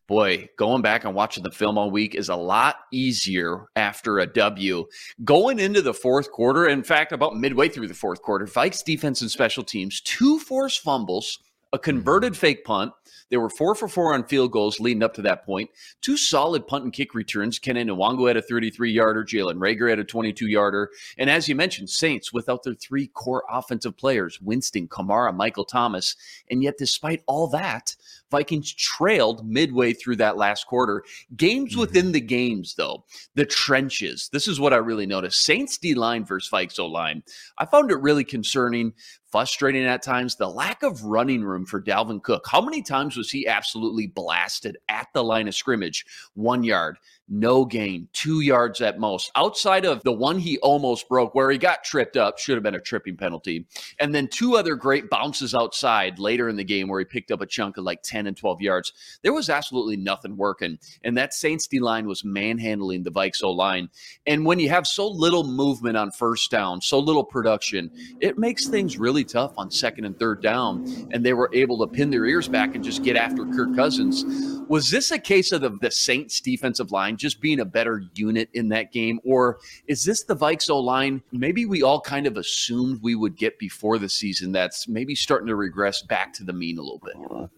boy, 0.06 0.48
going 0.56 0.82
back 0.82 1.04
and 1.04 1.14
watching 1.14 1.42
the 1.42 1.50
film 1.50 1.78
all 1.78 1.90
week 1.90 2.14
is 2.14 2.28
a 2.28 2.36
lot 2.36 2.76
easier 2.92 3.66
after 3.76 4.18
a 4.18 4.26
W. 4.26 4.84
Going 5.24 5.58
into 5.58 5.82
the 5.82 5.94
fourth 5.94 6.30
quarter, 6.30 6.68
in 6.68 6.82
fact, 6.82 7.12
about 7.12 7.36
midway 7.36 7.68
through 7.68 7.88
the 7.88 7.94
fourth 7.94 8.22
quarter, 8.22 8.46
Vikes 8.46 8.84
defense 8.84 9.20
and 9.20 9.30
special 9.30 9.64
teams 9.64 10.00
two 10.00 10.38
forced 10.38 10.80
fumbles. 10.80 11.38
a 11.72 11.76
mm-hmm. 11.76 11.82
converted 11.84 12.36
fake 12.36 12.64
punt. 12.64 12.92
They 13.30 13.36
were 13.36 13.50
four 13.50 13.74
for 13.74 13.88
four 13.88 14.14
on 14.14 14.24
field 14.24 14.52
goals 14.52 14.80
leading 14.80 15.02
up 15.02 15.14
to 15.14 15.22
that 15.22 15.44
point. 15.44 15.70
Two 16.00 16.16
solid 16.16 16.66
punt 16.66 16.84
and 16.84 16.92
kick 16.92 17.14
returns. 17.14 17.58
Kene 17.58 17.88
Nwangwu 17.88 18.28
had 18.28 18.36
a 18.36 18.42
33 18.42 18.92
yarder. 18.92 19.24
Jalen 19.24 19.56
Reagor 19.56 19.90
had 19.90 19.98
a 19.98 20.04
22 20.04 20.46
yarder. 20.46 20.90
And 21.18 21.30
as 21.30 21.48
you 21.48 21.54
mentioned, 21.54 21.90
Saints 21.90 22.32
without 22.32 22.62
their 22.62 22.74
three 22.74 23.08
core 23.08 23.44
offensive 23.50 23.96
players, 23.96 24.40
Winston, 24.40 24.88
Kamara, 24.88 25.34
Michael 25.34 25.64
Thomas. 25.64 26.16
And 26.50 26.62
yet, 26.62 26.76
despite 26.78 27.22
all 27.26 27.48
that, 27.48 27.96
Vikings 28.30 28.72
trailed 28.72 29.48
midway 29.48 29.92
through 29.92 30.16
that 30.16 30.36
last 30.36 30.66
quarter. 30.66 31.04
Games 31.36 31.72
mm-hmm. 31.72 31.80
within 31.80 32.12
the 32.12 32.20
games, 32.20 32.74
though, 32.74 33.04
the 33.34 33.46
trenches. 33.46 34.28
This 34.32 34.48
is 34.48 34.58
what 34.58 34.72
I 34.72 34.78
really 34.78 35.06
noticed. 35.06 35.44
Saints 35.44 35.78
D 35.78 35.94
line 35.94 36.24
versus 36.24 36.50
Vikes 36.50 36.80
O 36.80 36.86
line. 36.86 37.22
I 37.58 37.64
found 37.64 37.90
it 37.90 38.00
really 38.00 38.24
concerning 38.24 38.92
frustrating 39.34 39.84
at 39.84 40.00
times. 40.00 40.36
The 40.36 40.48
lack 40.48 40.84
of 40.84 41.02
running 41.02 41.42
room 41.42 41.66
for 41.66 41.82
Dalvin 41.82 42.22
Cook. 42.22 42.46
How 42.48 42.60
many 42.60 42.82
times 42.82 43.16
was 43.16 43.32
he 43.32 43.48
absolutely 43.48 44.06
blasted 44.06 44.78
at 44.88 45.08
the 45.12 45.24
line 45.24 45.48
of 45.48 45.56
scrimmage? 45.56 46.06
One 46.34 46.62
yard, 46.62 46.98
no 47.28 47.64
gain, 47.64 48.08
two 48.12 48.40
yards 48.40 48.80
at 48.80 48.98
most. 48.98 49.30
Outside 49.34 49.84
of 49.86 50.02
the 50.02 50.12
one 50.12 50.38
he 50.38 50.58
almost 50.58 51.08
broke, 51.08 51.34
where 51.34 51.50
he 51.50 51.56
got 51.56 51.82
tripped 51.82 52.16
up, 52.16 52.38
should 52.38 52.54
have 52.54 52.62
been 52.62 52.74
a 52.74 52.80
tripping 52.80 53.16
penalty. 53.16 53.66
And 53.98 54.14
then 54.14 54.28
two 54.28 54.56
other 54.56 54.74
great 54.74 55.08
bounces 55.08 55.54
outside 55.54 56.18
later 56.18 56.48
in 56.48 56.56
the 56.56 56.64
game 56.64 56.88
where 56.88 57.00
he 57.00 57.04
picked 57.04 57.30
up 57.30 57.40
a 57.40 57.46
chunk 57.46 57.78
of 57.78 57.84
like 57.84 58.02
10 58.02 58.26
and 58.26 58.36
12 58.36 58.60
yards. 58.60 58.92
There 59.22 59.32
was 59.32 59.48
absolutely 59.48 59.96
nothing 59.96 60.36
working. 60.36 60.78
And 61.02 61.16
that 61.16 61.32
Saints 61.32 61.66
D 61.66 61.80
line 61.80 62.06
was 62.06 62.24
manhandling 62.24 63.02
the 63.02 63.12
Vikes 63.12 63.42
O 63.42 63.50
line. 63.50 63.88
And 64.26 64.44
when 64.44 64.58
you 64.58 64.68
have 64.68 64.86
so 64.86 65.08
little 65.08 65.44
movement 65.44 65.96
on 65.96 66.10
first 66.10 66.50
down, 66.50 66.80
so 66.82 66.98
little 66.98 67.24
production, 67.24 67.90
it 68.20 68.38
makes 68.38 68.66
things 68.66 68.98
really 68.98 69.24
tough 69.24 69.54
on 69.56 69.70
second 69.70 70.04
and 70.04 70.18
third 70.18 70.42
down. 70.42 70.86
And 71.10 71.24
they 71.24 71.32
were 71.32 71.50
able 71.54 71.78
to 71.78 71.86
pin 71.86 72.10
their 72.10 72.26
ears 72.26 72.48
back 72.48 72.74
and 72.74 72.84
just 72.84 73.02
get 73.02 73.16
after 73.16 73.46
Kirk 73.46 73.74
Cousins. 73.74 74.24
Was 74.68 74.90
this 74.90 75.10
a 75.10 75.18
case 75.18 75.52
of 75.52 75.60
the, 75.60 75.70
the 75.80 75.90
Saints 75.90 76.40
defensive 76.40 76.90
line? 76.90 77.13
Line 77.14 77.18
just 77.18 77.40
being 77.40 77.60
a 77.60 77.64
better 77.64 78.02
unit 78.14 78.48
in 78.52 78.68
that 78.68 78.92
game? 78.92 79.20
Or 79.24 79.58
is 79.86 80.04
this 80.04 80.24
the 80.24 80.36
Vikes 80.36 80.70
O 80.70 80.78
line 80.78 81.22
maybe 81.32 81.66
we 81.66 81.82
all 81.82 82.00
kind 82.00 82.26
of 82.26 82.36
assumed 82.36 83.00
we 83.02 83.14
would 83.14 83.36
get 83.36 83.58
before 83.58 83.98
the 83.98 84.08
season 84.08 84.52
that's 84.52 84.88
maybe 84.88 85.14
starting 85.14 85.48
to 85.48 85.56
regress 85.56 86.02
back 86.02 86.32
to 86.34 86.44
the 86.44 86.52
mean 86.52 86.78
a 86.78 86.82
little 86.82 87.00
bit? 87.04 87.50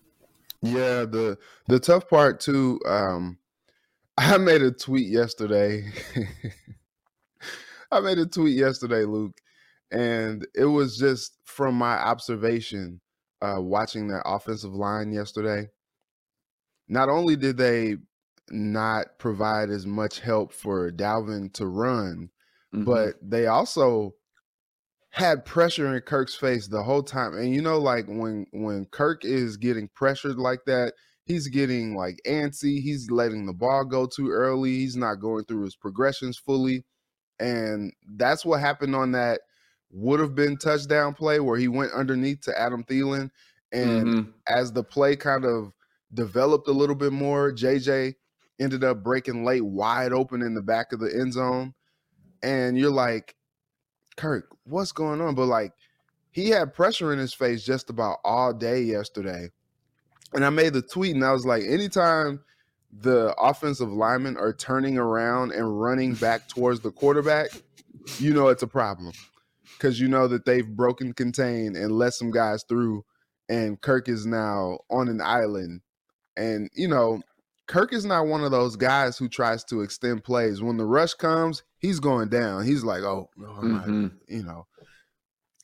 Yeah, 0.62 1.04
the 1.04 1.38
the 1.68 1.78
tough 1.78 2.08
part 2.08 2.40
too, 2.40 2.80
um, 2.86 3.38
I 4.18 4.38
made 4.38 4.62
a 4.62 4.70
tweet 4.70 5.08
yesterday. 5.08 5.84
I 7.90 8.00
made 8.00 8.18
a 8.18 8.26
tweet 8.26 8.56
yesterday, 8.56 9.04
Luke, 9.04 9.38
and 9.92 10.46
it 10.54 10.64
was 10.64 10.98
just 10.98 11.38
from 11.44 11.76
my 11.76 11.94
observation 11.94 13.00
uh, 13.42 13.60
watching 13.60 14.08
that 14.08 14.22
offensive 14.24 14.74
line 14.74 15.12
yesterday. 15.12 15.68
Not 16.88 17.08
only 17.08 17.36
did 17.36 17.56
they 17.56 17.96
not 18.50 19.18
provide 19.18 19.70
as 19.70 19.86
much 19.86 20.20
help 20.20 20.52
for 20.52 20.90
Dalvin 20.90 21.52
to 21.54 21.66
run, 21.66 22.30
mm-hmm. 22.74 22.84
but 22.84 23.14
they 23.22 23.46
also 23.46 24.14
had 25.10 25.44
pressure 25.44 25.94
in 25.94 26.00
Kirk's 26.02 26.34
face 26.34 26.68
the 26.68 26.82
whole 26.82 27.02
time. 27.02 27.34
And 27.34 27.54
you 27.54 27.62
know, 27.62 27.78
like 27.78 28.06
when 28.06 28.46
when 28.52 28.86
Kirk 28.86 29.24
is 29.24 29.56
getting 29.56 29.88
pressured 29.94 30.36
like 30.36 30.60
that, 30.66 30.92
he's 31.24 31.48
getting 31.48 31.96
like 31.96 32.20
antsy. 32.26 32.80
He's 32.80 33.10
letting 33.10 33.46
the 33.46 33.52
ball 33.52 33.84
go 33.84 34.06
too 34.06 34.30
early. 34.30 34.76
He's 34.76 34.96
not 34.96 35.20
going 35.20 35.44
through 35.44 35.64
his 35.64 35.76
progressions 35.76 36.38
fully. 36.38 36.84
And 37.38 37.92
that's 38.16 38.44
what 38.44 38.60
happened 38.60 38.94
on 38.94 39.12
that 39.12 39.40
would 39.90 40.20
have 40.20 40.34
been 40.34 40.56
touchdown 40.56 41.14
play 41.14 41.40
where 41.40 41.58
he 41.58 41.68
went 41.68 41.92
underneath 41.92 42.42
to 42.42 42.58
Adam 42.58 42.84
Thielen. 42.84 43.30
And 43.72 44.06
mm-hmm. 44.06 44.30
as 44.48 44.72
the 44.72 44.84
play 44.84 45.16
kind 45.16 45.44
of 45.44 45.72
developed 46.14 46.68
a 46.68 46.72
little 46.72 46.94
bit 46.94 47.12
more, 47.12 47.52
JJ 47.52 48.14
ended 48.58 48.84
up 48.84 49.02
breaking 49.02 49.44
late 49.44 49.64
wide 49.64 50.12
open 50.12 50.42
in 50.42 50.54
the 50.54 50.62
back 50.62 50.92
of 50.92 51.00
the 51.00 51.12
end 51.14 51.32
zone. 51.32 51.74
And 52.42 52.78
you're 52.78 52.90
like, 52.90 53.34
Kirk, 54.16 54.56
what's 54.64 54.92
going 54.92 55.20
on? 55.20 55.34
But 55.34 55.46
like, 55.46 55.72
he 56.30 56.50
had 56.50 56.74
pressure 56.74 57.12
in 57.12 57.18
his 57.18 57.32
face 57.32 57.64
just 57.64 57.90
about 57.90 58.18
all 58.24 58.52
day 58.52 58.82
yesterday. 58.82 59.50
And 60.34 60.44
I 60.44 60.50
made 60.50 60.74
the 60.74 60.82
tweet 60.82 61.14
and 61.14 61.24
I 61.24 61.32
was 61.32 61.46
like, 61.46 61.62
anytime 61.62 62.40
the 62.92 63.34
offensive 63.38 63.90
linemen 63.90 64.36
are 64.36 64.52
turning 64.52 64.98
around 64.98 65.52
and 65.52 65.80
running 65.80 66.14
back 66.14 66.48
towards 66.48 66.80
the 66.80 66.90
quarterback, 66.90 67.48
you 68.18 68.32
know 68.32 68.48
it's 68.48 68.62
a 68.62 68.66
problem. 68.68 69.12
Because 69.76 70.00
you 70.00 70.08
know 70.08 70.28
that 70.28 70.44
they've 70.44 70.66
broken 70.66 71.12
contain 71.12 71.76
and 71.76 71.92
let 71.92 72.14
some 72.14 72.30
guys 72.30 72.64
through, 72.68 73.04
and 73.48 73.80
Kirk 73.80 74.08
is 74.08 74.24
now 74.24 74.78
on 74.90 75.08
an 75.08 75.20
island. 75.20 75.82
And, 76.36 76.70
you 76.74 76.88
know, 76.88 77.22
Kirk 77.66 77.92
is 77.92 78.04
not 78.04 78.26
one 78.26 78.44
of 78.44 78.50
those 78.52 78.76
guys 78.76 79.18
who 79.18 79.28
tries 79.28 79.64
to 79.64 79.80
extend 79.80 80.24
plays. 80.24 80.62
When 80.62 80.76
the 80.76 80.84
rush 80.84 81.14
comes, 81.14 81.62
he's 81.78 81.98
going 81.98 82.28
down. 82.28 82.64
He's 82.64 82.84
like, 82.84 83.02
oh, 83.02 83.28
no, 83.36 83.48
mm-hmm. 83.48 84.02
not, 84.02 84.12
you 84.28 84.42
know. 84.44 84.66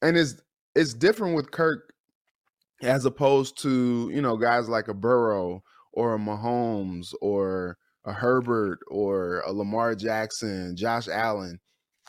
And 0.00 0.16
it's 0.16 0.40
it's 0.74 0.94
different 0.94 1.36
with 1.36 1.52
Kirk 1.52 1.92
as 2.82 3.04
opposed 3.04 3.60
to, 3.62 4.10
you 4.12 4.20
know, 4.20 4.36
guys 4.36 4.68
like 4.68 4.88
a 4.88 4.94
Burrow 4.94 5.62
or 5.92 6.14
a 6.14 6.18
Mahomes 6.18 7.14
or 7.20 7.78
a 8.04 8.12
Herbert 8.12 8.80
or 8.88 9.40
a 9.46 9.52
Lamar 9.52 9.94
Jackson, 9.94 10.74
Josh 10.76 11.06
Allen. 11.08 11.60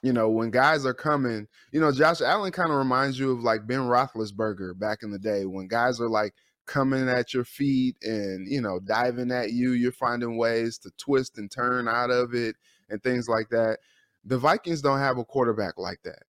You 0.01 0.11
know, 0.11 0.29
when 0.29 0.49
guys 0.49 0.85
are 0.85 0.93
coming, 0.93 1.47
you 1.71 1.79
know, 1.79 1.91
Josh 1.91 2.19
Allen 2.19 2.51
kind 2.51 2.71
of 2.71 2.77
reminds 2.77 3.17
you 3.17 3.31
of 3.31 3.43
like 3.43 3.67
Ben 3.67 3.79
Roethlisberger 3.79 4.77
back 4.77 4.99
in 5.01 5.11
the 5.11 5.19
day 5.19 5.45
when 5.45 5.67
guys 5.67 6.01
are 6.01 6.09
like 6.09 6.33
coming 6.65 7.09
at 7.09 7.33
your 7.33 7.43
feet 7.45 7.97
and 8.03 8.47
you 8.47 8.61
know 8.61 8.79
diving 8.79 9.31
at 9.31 9.51
you 9.51 9.71
you're 9.71 9.91
finding 9.91 10.37
ways 10.37 10.77
to 10.77 10.91
twist 10.97 11.37
and 11.37 11.51
turn 11.51 11.87
out 11.87 12.09
of 12.09 12.33
it 12.33 12.55
and 12.89 13.01
things 13.03 13.27
like 13.27 13.49
that. 13.49 13.79
The 14.25 14.37
vikings 14.37 14.81
don't 14.81 14.99
have 14.99 15.17
a 15.17 15.25
quarterback 15.25 15.77
like 15.77 16.01
that. 16.03 16.23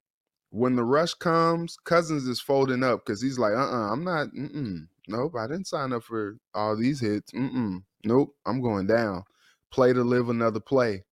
When 0.51 0.77
the 0.77 0.85
rush 0.85 1.15
comes 1.15 1.77
cousins 1.85 2.27
is 2.27 2.41
folding 2.41 2.83
up 2.85 3.05
because 3.05 3.21
he's 3.21 3.39
like 3.39 3.53
uh-uh 3.55 3.93
i'm 3.93 4.05
not 4.05 4.29
mm 4.29 4.87
nope 5.09 5.35
i 5.39 5.47
didn't 5.47 5.67
sign 5.67 5.93
up 5.93 6.03
for 6.05 6.37
all 6.55 6.77
these 6.77 7.01
hits 7.01 7.33
mm 7.33 7.83
nope 8.05 8.35
i'm 8.47 8.61
going 8.63 8.87
down. 8.87 9.25
Play 9.71 9.93
to 9.93 10.05
live 10.05 10.29
another 10.29 10.61
play. 10.61 11.05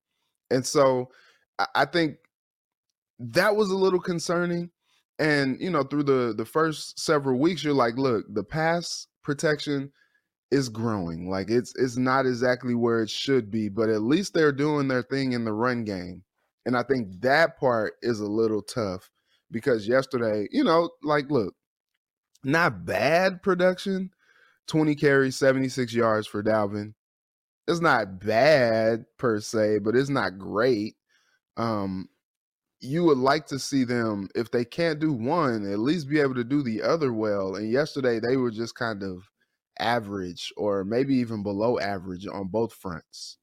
And 0.51 0.65
so 0.65 1.11
i 1.75 1.85
think 1.85 2.17
that 3.19 3.55
was 3.57 3.71
a 3.71 3.77
little 3.77 4.01
concerning. 4.01 4.71
And 5.19 5.61
you 5.61 5.71
know 5.71 5.83
through 5.83 6.05
the 6.05 6.35
the 6.37 6.45
first 6.45 6.99
several 6.99 7.39
weeks 7.39 7.63
you're 7.63 7.75
like 7.75 7.97
look 7.97 8.25
the 8.33 8.43
pass 8.43 9.07
protection 9.23 9.93
is 10.51 10.69
growing. 10.69 11.29
Like 11.31 11.51
it's 11.51 11.73
it's 11.77 11.97
not 11.97 12.27
exactly 12.27 12.75
where 12.75 13.03
it 13.03 13.11
should 13.11 13.51
be, 13.51 13.69
but 13.69 13.89
at 13.89 14.03
least 14.03 14.35
they're 14.35 14.53
doing 14.53 14.89
their 14.89 15.03
thing 15.03 15.33
in 15.33 15.45
the 15.45 15.53
run 15.53 15.85
game. 15.85 16.25
And 16.67 16.77
I 16.77 16.83
think 16.83 17.23
that 17.23 17.59
part 17.59 17.95
is 18.03 18.21
a 18.21 18.27
little 18.27 18.63
tough 18.63 19.11
because 19.51 19.89
yesterday, 19.89 20.47
you 20.53 20.63
know, 20.63 20.91
like 21.03 21.31
look, 21.31 21.55
not 22.45 22.85
bad 22.85 23.43
production. 23.43 24.11
20 24.69 24.95
carries, 24.95 25.37
76 25.37 25.93
yards 25.93 26.27
for 26.27 26.43
Dalvin. 26.43 26.95
It's 27.67 27.81
not 27.81 28.21
bad 28.21 29.05
per 29.19 29.41
se, 29.41 29.81
but 29.81 29.97
it's 29.97 30.09
not 30.09 30.39
great. 30.39 30.95
Um, 31.57 32.09
you 32.83 33.05
would 33.05 33.19
like 33.19 33.47
to 33.47 33.59
see 33.59 33.85
them 33.85 34.29
if 34.35 34.51
they 34.51 34.65
can't 34.65 34.99
do 34.99 35.13
one 35.13 35.71
at 35.71 35.79
least 35.79 36.09
be 36.09 36.21
able 36.21 36.35
to 36.35 36.45
do 36.45 36.63
the 36.63 36.83
other 36.83 37.13
well 37.13 37.55
and 37.55 37.71
yesterday 37.71 38.19
they 38.19 38.37
were 38.37 38.51
just 38.51 38.75
kind 38.75 39.03
of 39.03 39.29
average 39.79 40.53
or 40.57 40.85
maybe 40.85 41.15
even 41.15 41.43
below 41.43 41.79
average 41.79 42.27
on 42.27 42.49
both 42.49 42.73
fronts 42.73 43.39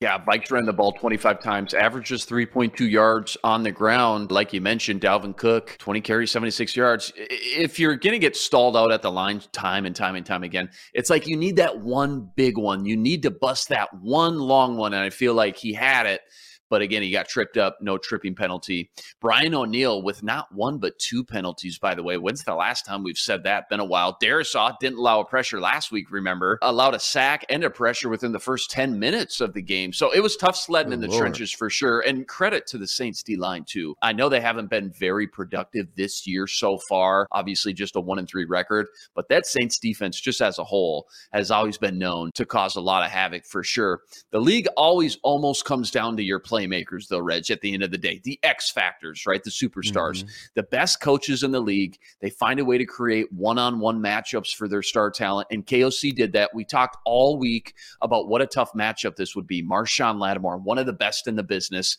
yeah, 0.00 0.24
Vikes 0.24 0.52
ran 0.52 0.64
the 0.64 0.72
ball 0.72 0.92
25 0.92 1.42
times, 1.42 1.74
averages 1.74 2.24
3.2 2.24 2.88
yards 2.88 3.36
on 3.42 3.64
the 3.64 3.72
ground. 3.72 4.30
Like 4.30 4.52
you 4.52 4.60
mentioned, 4.60 5.00
Dalvin 5.00 5.36
Cook, 5.36 5.74
20 5.80 6.00
carries, 6.02 6.30
76 6.30 6.76
yards. 6.76 7.12
If 7.16 7.80
you're 7.80 7.96
going 7.96 8.12
to 8.12 8.20
get 8.20 8.36
stalled 8.36 8.76
out 8.76 8.92
at 8.92 9.02
the 9.02 9.10
line 9.10 9.42
time 9.50 9.86
and 9.86 9.96
time 9.96 10.14
and 10.14 10.24
time 10.24 10.44
again, 10.44 10.70
it's 10.94 11.10
like 11.10 11.26
you 11.26 11.36
need 11.36 11.56
that 11.56 11.80
one 11.80 12.30
big 12.36 12.56
one. 12.56 12.84
You 12.84 12.96
need 12.96 13.24
to 13.24 13.32
bust 13.32 13.70
that 13.70 13.88
one 13.92 14.38
long 14.38 14.76
one. 14.76 14.94
And 14.94 15.02
I 15.02 15.10
feel 15.10 15.34
like 15.34 15.56
he 15.56 15.72
had 15.72 16.06
it 16.06 16.20
but 16.68 16.82
again, 16.82 17.02
he 17.02 17.10
got 17.10 17.28
tripped 17.28 17.56
up, 17.56 17.78
no 17.80 17.98
tripping 17.98 18.34
penalty. 18.34 18.90
Brian 19.20 19.54
O'Neill 19.54 20.02
with 20.02 20.22
not 20.22 20.52
one 20.52 20.78
but 20.78 20.98
two 20.98 21.24
penalties, 21.24 21.78
by 21.78 21.94
the 21.94 22.02
way. 22.02 22.16
When's 22.16 22.44
the 22.44 22.54
last 22.54 22.86
time 22.86 23.02
we've 23.02 23.18
said 23.18 23.44
that? 23.44 23.68
Been 23.68 23.80
a 23.80 23.84
while. 23.84 24.16
Darrisaw 24.22 24.78
didn't 24.78 24.98
allow 24.98 25.20
a 25.20 25.24
pressure 25.24 25.60
last 25.60 25.90
week, 25.90 26.10
remember? 26.10 26.58
Allowed 26.62 26.94
a 26.94 27.00
sack 27.00 27.44
and 27.48 27.64
a 27.64 27.70
pressure 27.70 28.08
within 28.08 28.32
the 28.32 28.38
first 28.38 28.70
10 28.70 28.98
minutes 28.98 29.40
of 29.40 29.54
the 29.54 29.62
game. 29.62 29.92
So 29.92 30.12
it 30.12 30.20
was 30.20 30.36
tough 30.36 30.56
sledding 30.56 30.92
oh, 30.92 30.94
in 30.94 31.00
the 31.00 31.08
Lord. 31.08 31.20
trenches 31.20 31.52
for 31.52 31.70
sure. 31.70 32.00
And 32.00 32.26
credit 32.26 32.66
to 32.68 32.78
the 32.78 32.86
Saints 32.86 33.22
D 33.22 33.36
line, 33.36 33.64
too. 33.64 33.94
I 34.02 34.12
know 34.12 34.28
they 34.28 34.40
haven't 34.40 34.70
been 34.70 34.90
very 34.90 35.26
productive 35.26 35.86
this 35.96 36.26
year 36.26 36.46
so 36.46 36.78
far. 36.88 37.26
Obviously, 37.32 37.72
just 37.72 37.96
a 37.96 38.00
one 38.00 38.18
and 38.18 38.28
three 38.28 38.44
record, 38.44 38.88
but 39.14 39.28
that 39.28 39.46
Saints 39.46 39.78
defense, 39.78 40.20
just 40.20 40.40
as 40.40 40.58
a 40.58 40.64
whole, 40.64 41.08
has 41.32 41.50
always 41.50 41.78
been 41.78 41.98
known 41.98 42.30
to 42.34 42.44
cause 42.44 42.76
a 42.76 42.80
lot 42.80 43.04
of 43.04 43.10
havoc 43.10 43.44
for 43.44 43.62
sure. 43.62 44.02
The 44.30 44.40
league 44.40 44.68
always 44.76 45.18
almost 45.22 45.64
comes 45.64 45.90
down 45.90 46.16
to 46.16 46.22
your 46.22 46.38
play 46.38 46.57
playmakers, 46.58 47.08
though, 47.08 47.20
Reg, 47.20 47.50
at 47.50 47.60
the 47.60 47.72
end 47.72 47.82
of 47.82 47.90
the 47.90 47.98
day, 47.98 48.20
the 48.24 48.38
X 48.42 48.70
factors, 48.70 49.26
right? 49.26 49.42
The 49.42 49.50
superstars, 49.50 50.24
Mhm. 50.24 50.28
the 50.54 50.62
best 50.64 51.00
coaches 51.00 51.42
in 51.42 51.52
the 51.52 51.60
league. 51.60 51.98
They 52.20 52.30
find 52.30 52.60
a 52.60 52.64
way 52.64 52.78
to 52.78 52.84
create 52.84 53.32
one 53.32 53.58
on 53.58 53.78
one 53.80 54.00
matchups 54.00 54.54
for 54.54 54.68
their 54.68 54.82
star 54.82 55.10
talent. 55.10 55.48
And 55.50 55.66
KOC 55.66 56.12
did 56.12 56.32
that. 56.32 56.54
We 56.54 56.64
talked 56.64 56.96
all 57.04 57.38
week 57.38 57.74
about 58.00 58.28
what 58.28 58.42
a 58.42 58.46
tough 58.46 58.72
matchup 58.72 59.16
this 59.16 59.36
would 59.36 59.46
be. 59.46 59.62
Marshon 59.62 60.18
Lattimore, 60.18 60.58
one 60.58 60.78
of 60.78 60.86
the 60.86 60.92
best 60.92 61.26
in 61.26 61.36
the 61.36 61.42
business. 61.42 61.96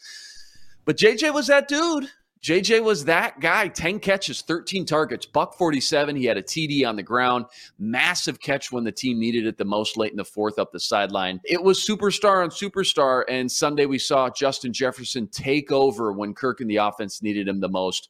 But 0.86 0.98
JJ 0.98 1.34
was 1.34 1.48
that 1.48 1.68
dude. 1.68 2.10
JJ 2.44 2.84
was 2.84 3.04
that 3.06 3.40
guy. 3.42 3.68
10 3.68 4.00
catches, 4.00 4.42
13 4.42 4.86
targets, 4.86 5.26
buck 5.26 5.58
47. 5.58 6.16
He 6.16 6.26
had 6.26 6.38
a 6.38 6.42
TD 6.42 6.88
on 6.88 6.96
the 6.96 7.04
ground. 7.04 7.46
Massive 7.78 8.40
catch 8.40 8.72
when 8.72 8.84
the 8.86 8.92
team 8.92 9.20
needed 9.20 9.46
it 9.46 9.58
the 9.58 9.66
most 9.66 9.98
late 9.98 10.12
in 10.12 10.18
the 10.18 10.24
fourth 10.24 10.58
up 10.58 10.72
the 10.72 10.80
sideline. 10.80 11.42
It 11.44 11.62
was 11.62 11.86
superstar 11.86 12.42
on 12.44 12.50
superstar. 12.50 13.24
And 13.28 13.52
Sunday 13.52 13.86
we 13.86 14.00
saw 14.00 14.30
Justin 14.30 14.72
Jefferson 14.72 15.28
take 15.28 15.72
over 15.72 16.14
when 16.14 16.34
Kirk 16.34 16.62
and 16.62 16.70
the 16.70 16.78
offense 16.78 17.22
needed 17.22 17.48
him 17.48 17.60
the 17.60 17.68
most. 17.68 18.10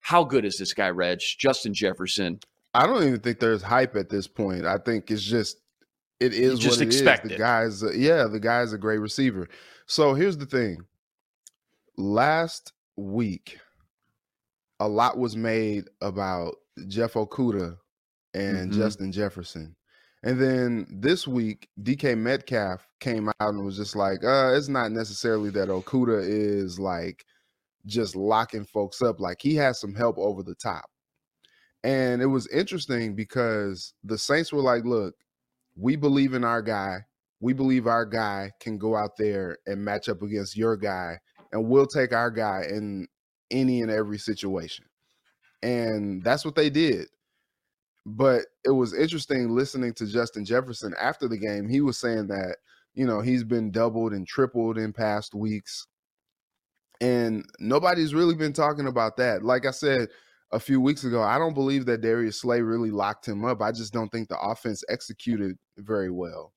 How 0.00 0.24
good 0.24 0.44
is 0.44 0.58
this 0.58 0.74
guy, 0.74 0.90
Reg? 0.90 1.20
Justin 1.20 1.72
Jefferson. 1.72 2.40
I 2.74 2.86
don't 2.86 3.04
even 3.04 3.20
think 3.20 3.38
there's 3.38 3.62
hype 3.62 3.94
at 3.96 4.08
this 4.08 4.26
point. 4.26 4.64
I 4.66 4.78
think 4.78 5.10
it's 5.10 5.22
just 5.22 5.58
it 6.18 6.32
is 6.32 6.58
just 6.58 6.78
what 6.78 6.88
it 6.88 6.94
is. 6.94 7.02
The 7.02 7.36
guy's 7.36 7.82
a- 7.82 7.96
yeah, 7.96 8.26
the 8.26 8.40
guy's 8.40 8.72
a 8.72 8.78
great 8.78 8.98
receiver. 8.98 9.48
So 9.86 10.14
here's 10.14 10.36
the 10.36 10.46
thing. 10.46 10.84
Last 11.96 12.72
week, 13.00 13.58
a 14.78 14.88
lot 14.88 15.18
was 15.18 15.36
made 15.36 15.84
about 16.00 16.56
Jeff 16.88 17.14
Okudah 17.14 17.76
and 18.34 18.70
Mhm. 18.70 18.74
Justin 18.74 19.12
Jefferson. 19.12 19.76
And 20.22 20.40
then 20.40 20.86
this 20.90 21.26
week, 21.26 21.68
DK 21.82 22.14
Metcalf 22.14 22.86
came 23.00 23.28
out 23.28 23.34
and 23.40 23.64
was 23.64 23.76
just 23.76 23.96
like, 23.96 24.22
uh, 24.22 24.52
it's 24.54 24.68
not 24.68 24.92
necessarily 24.92 25.50
that 25.50 25.68
Okudah 25.68 26.22
is 26.22 26.78
like 26.78 27.24
just 27.86 28.14
locking 28.14 28.66
folks 28.66 29.00
up. 29.00 29.18
Like 29.20 29.40
he 29.40 29.54
has 29.56 29.80
some 29.80 29.94
help 29.94 30.18
over 30.18 30.42
the 30.42 30.54
top. 30.54 30.84
And 31.82 32.20
it 32.20 32.26
was 32.26 32.46
interesting 32.48 33.14
because 33.14 33.94
the 34.04 34.18
Saints 34.18 34.52
were 34.52 34.60
like, 34.60 34.84
look, 34.84 35.14
we 35.76 35.96
believe 35.96 36.34
in 36.34 36.44
our 36.44 36.60
guy. 36.60 36.98
We 37.40 37.54
believe 37.54 37.86
our 37.86 38.04
guy 38.04 38.52
can 38.60 38.76
go 38.76 38.94
out 38.94 39.16
there 39.16 39.56
and 39.66 39.82
match 39.82 40.10
up 40.10 40.20
against 40.20 40.54
your 40.58 40.76
guy, 40.76 41.18
and 41.52 41.68
we'll 41.68 41.86
take 41.86 42.12
our 42.12 42.30
guy 42.30 42.64
in 42.68 43.06
any 43.50 43.80
and 43.80 43.90
every 43.90 44.18
situation. 44.18 44.84
And 45.62 46.22
that's 46.22 46.44
what 46.44 46.54
they 46.54 46.70
did. 46.70 47.06
But 48.06 48.42
it 48.64 48.70
was 48.70 48.94
interesting 48.94 49.54
listening 49.54 49.92
to 49.94 50.06
Justin 50.06 50.44
Jefferson 50.44 50.94
after 51.00 51.28
the 51.28 51.36
game. 51.36 51.68
He 51.68 51.80
was 51.80 51.98
saying 51.98 52.28
that, 52.28 52.56
you 52.94 53.06
know, 53.06 53.20
he's 53.20 53.44
been 53.44 53.70
doubled 53.70 54.12
and 54.12 54.26
tripled 54.26 54.78
in 54.78 54.92
past 54.92 55.34
weeks. 55.34 55.86
And 57.00 57.44
nobody's 57.58 58.14
really 58.14 58.34
been 58.34 58.52
talking 58.52 58.86
about 58.86 59.16
that. 59.18 59.42
Like 59.44 59.66
I 59.66 59.70
said, 59.70 60.08
a 60.52 60.60
few 60.60 60.80
weeks 60.80 61.04
ago, 61.04 61.22
I 61.22 61.38
don't 61.38 61.54
believe 61.54 61.86
that 61.86 62.00
Darius 62.00 62.40
Slay 62.40 62.60
really 62.60 62.90
locked 62.90 63.26
him 63.26 63.44
up. 63.44 63.62
I 63.62 63.72
just 63.72 63.92
don't 63.92 64.10
think 64.10 64.28
the 64.28 64.40
offense 64.40 64.82
executed 64.88 65.56
very 65.78 66.10
well. 66.10 66.52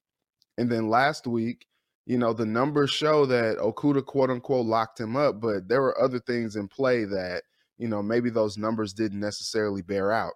And 0.58 0.72
then 0.72 0.90
last 0.90 1.28
week, 1.28 1.66
you 2.06 2.18
know, 2.18 2.34
the 2.34 2.46
numbers 2.46 2.92
show 2.92 3.26
that 3.28 3.58
Okudah 3.58 4.06
quote 4.06 4.30
unquote 4.30 4.66
locked 4.66 5.00
him 5.00 5.16
up, 5.16 5.40
but 5.40 5.68
there 5.68 5.82
were 5.82 6.00
other 6.02 6.20
things 6.20 6.56
in 6.56 6.68
play 6.68 7.06
that, 7.06 7.44
you 7.78 7.88
know, 7.88 8.04
maybe 8.04 8.30
those 8.30 8.58
numbers 8.58 8.94
didn't 8.94 9.20
necessarily 9.20 9.82
bear 9.82 10.12
out. 10.12 10.34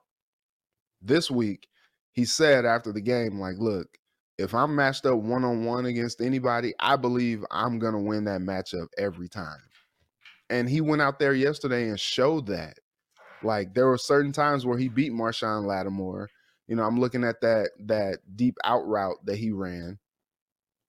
This 1.01 1.29
week, 1.29 1.67
he 2.13 2.25
said 2.25 2.65
after 2.65 2.91
the 2.91 3.01
game, 3.01 3.39
like, 3.39 3.57
look, 3.59 3.87
if 4.37 4.53
I'm 4.53 4.75
matched 4.75 5.05
up 5.05 5.17
one 5.17 5.43
on 5.43 5.65
one 5.65 5.85
against 5.85 6.21
anybody, 6.21 6.73
I 6.79 6.95
believe 6.95 7.43
I'm 7.51 7.79
going 7.79 7.93
to 7.93 7.99
win 7.99 8.23
that 8.25 8.41
matchup 8.41 8.87
every 8.97 9.27
time. 9.27 9.59
And 10.49 10.69
he 10.69 10.79
went 10.79 11.01
out 11.01 11.19
there 11.19 11.33
yesterday 11.33 11.89
and 11.89 11.99
showed 11.99 12.47
that. 12.47 12.75
Like 13.43 13.73
there 13.73 13.87
were 13.87 13.97
certain 13.97 14.31
times 14.31 14.65
where 14.65 14.77
he 14.77 14.89
beat 14.89 15.11
Marshon 15.11 15.65
Lattimore. 15.65 16.29
You 16.67 16.75
know, 16.75 16.83
I'm 16.83 16.99
looking 16.99 17.23
at 17.23 17.41
that 17.41 17.69
that 17.85 18.19
deep 18.35 18.55
out 18.63 18.87
route 18.87 19.17
that 19.25 19.37
he 19.37 19.51
ran. 19.51 19.99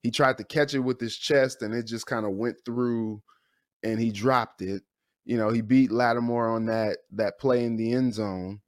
He 0.03 0.11
tried 0.11 0.39
to 0.39 0.45
catch 0.45 0.75
it 0.75 0.81
with 0.81 1.01
his 1.01 1.17
chest 1.17 1.63
and 1.63 1.75
it 1.75 1.87
just 1.87 2.07
kind 2.07 2.25
of 2.25 2.33
went 2.33 2.57
through 2.65 3.23
and 3.83 4.01
he 4.01 4.11
dropped 4.11 4.63
it. 4.63 4.83
You 5.25 5.37
know, 5.37 5.51
he 5.51 5.61
beat 5.61 5.91
Lattimore 5.91 6.49
on 6.49 6.67
that 6.67 6.99
that 7.13 7.39
play 7.39 7.65
in 7.65 7.77
the 7.77 7.93
end 7.93 8.15
zone. 8.15 8.61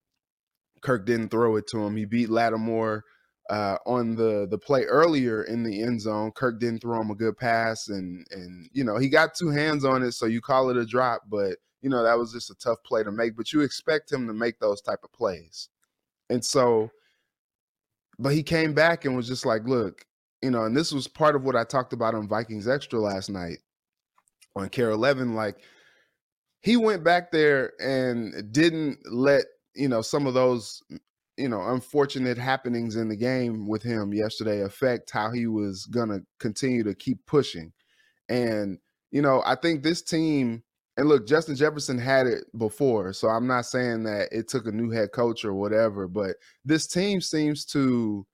Kirk 0.82 1.06
didn't 1.06 1.30
throw 1.30 1.56
it 1.56 1.66
to 1.68 1.78
him. 1.78 1.96
He 1.96 2.04
beat 2.04 2.30
Lattimore 2.30 3.04
uh, 3.50 3.76
on 3.84 4.14
the 4.14 4.46
the 4.48 4.58
play 4.58 4.84
earlier 4.84 5.42
in 5.42 5.64
the 5.64 5.82
end 5.82 6.00
zone. 6.00 6.30
Kirk 6.32 6.60
didn't 6.60 6.80
throw 6.80 7.00
him 7.00 7.10
a 7.10 7.16
good 7.16 7.36
pass, 7.36 7.88
and 7.88 8.24
and 8.30 8.68
you 8.72 8.84
know 8.84 8.96
he 8.96 9.08
got 9.08 9.34
two 9.34 9.50
hands 9.50 9.84
on 9.84 10.02
it, 10.02 10.12
so 10.12 10.26
you 10.26 10.40
call 10.40 10.70
it 10.70 10.76
a 10.76 10.86
drop. 10.86 11.22
But 11.28 11.56
you 11.82 11.90
know 11.90 12.02
that 12.04 12.18
was 12.18 12.32
just 12.32 12.50
a 12.50 12.54
tough 12.54 12.78
play 12.84 13.02
to 13.02 13.10
make. 13.10 13.36
But 13.36 13.52
you 13.52 13.62
expect 13.62 14.12
him 14.12 14.26
to 14.28 14.32
make 14.32 14.60
those 14.60 14.80
type 14.80 15.00
of 15.02 15.12
plays, 15.12 15.68
and 16.28 16.44
so, 16.44 16.90
but 18.18 18.34
he 18.34 18.42
came 18.44 18.72
back 18.72 19.04
and 19.04 19.16
was 19.16 19.26
just 19.26 19.44
like, 19.44 19.66
look, 19.66 20.04
you 20.42 20.50
know, 20.50 20.64
and 20.64 20.76
this 20.76 20.92
was 20.92 21.06
part 21.06 21.36
of 21.36 21.44
what 21.44 21.56
I 21.56 21.64
talked 21.64 21.92
about 21.92 22.14
on 22.14 22.28
Vikings 22.28 22.68
Extra 22.68 22.98
last 22.98 23.28
night 23.28 23.58
on 24.56 24.68
KARE 24.68 24.90
Eleven. 24.90 25.34
Like 25.34 25.58
he 26.60 26.76
went 26.76 27.04
back 27.04 27.30
there 27.30 27.72
and 27.80 28.52
didn't 28.52 28.98
let 29.10 29.44
you 29.74 29.88
know 29.88 30.02
some 30.02 30.26
of 30.26 30.34
those 30.34 30.82
you 31.36 31.48
know 31.48 31.62
unfortunate 31.68 32.36
happenings 32.36 32.96
in 32.96 33.08
the 33.08 33.16
game 33.16 33.66
with 33.66 33.82
him 33.82 34.12
yesterday 34.12 34.60
affect 34.60 35.10
how 35.10 35.30
he 35.30 35.46
was 35.46 35.86
gonna 35.86 36.18
continue 36.38 36.82
to 36.82 36.94
keep 36.94 37.24
pushing 37.26 37.72
and 38.28 38.78
you 39.10 39.22
know 39.22 39.42
i 39.46 39.54
think 39.54 39.82
this 39.82 40.02
team 40.02 40.62
and 40.96 41.08
look 41.08 41.26
justin 41.26 41.54
jefferson 41.54 41.98
had 41.98 42.26
it 42.26 42.44
before 42.58 43.12
so 43.12 43.28
i'm 43.28 43.46
not 43.46 43.64
saying 43.64 44.02
that 44.02 44.28
it 44.32 44.48
took 44.48 44.66
a 44.66 44.72
new 44.72 44.90
head 44.90 45.12
coach 45.12 45.44
or 45.44 45.54
whatever 45.54 46.06
but 46.06 46.36
this 46.64 46.86
team 46.86 47.20
seems 47.20 47.64
to 47.64 48.26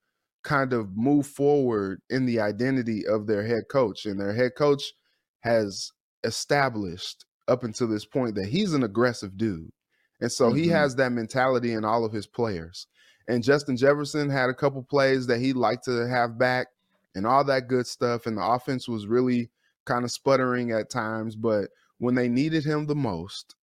kind 0.43 0.73
of 0.73 0.95
move 0.95 1.27
forward 1.27 2.01
in 2.09 2.25
the 2.25 2.39
identity 2.39 3.05
of 3.05 3.27
their 3.27 3.45
head 3.45 3.63
coach 3.69 4.05
and 4.05 4.19
their 4.19 4.33
head 4.33 4.51
coach 4.57 4.93
has 5.41 5.91
established 6.23 7.25
up 7.47 7.63
until 7.63 7.87
this 7.87 8.05
point 8.05 8.35
that 8.35 8.47
he's 8.47 8.73
an 8.73 8.83
aggressive 8.83 9.37
dude 9.37 9.71
and 10.19 10.31
so 10.31 10.51
he 10.51 10.67
Mhm. 10.67 10.71
has 10.71 10.95
that 10.95 11.11
mentality 11.11 11.73
in 11.73 11.85
all 11.85 12.03
of 12.03 12.11
his 12.13 12.27
players. 12.27 12.87
And 13.27 13.43
Justin 13.43 13.77
Jefferson 13.77 14.29
had 14.29 14.49
a 14.49 14.53
couple 14.53 14.81
plays 14.83 15.27
that 15.27 15.39
he 15.39 15.53
liked 15.53 15.85
to 15.85 16.07
have 16.07 16.37
back 16.39 16.67
and 17.13 17.27
all 17.27 17.43
that 17.43 17.67
good 17.67 17.85
stuff. 17.85 18.25
And 18.25 18.37
the 18.37 18.43
offense 18.45 18.87
was 18.87 19.05
really 19.05 19.51
kind 19.85 20.03
of 20.05 20.11
sputtering 20.11 20.71
at 20.71 20.89
times. 20.89 21.35
But 21.35 21.69
when 21.99 22.15
they 22.15 22.29
needed 22.29 22.63
him 22.65 22.87
the 22.87 22.95
most, 22.95 23.55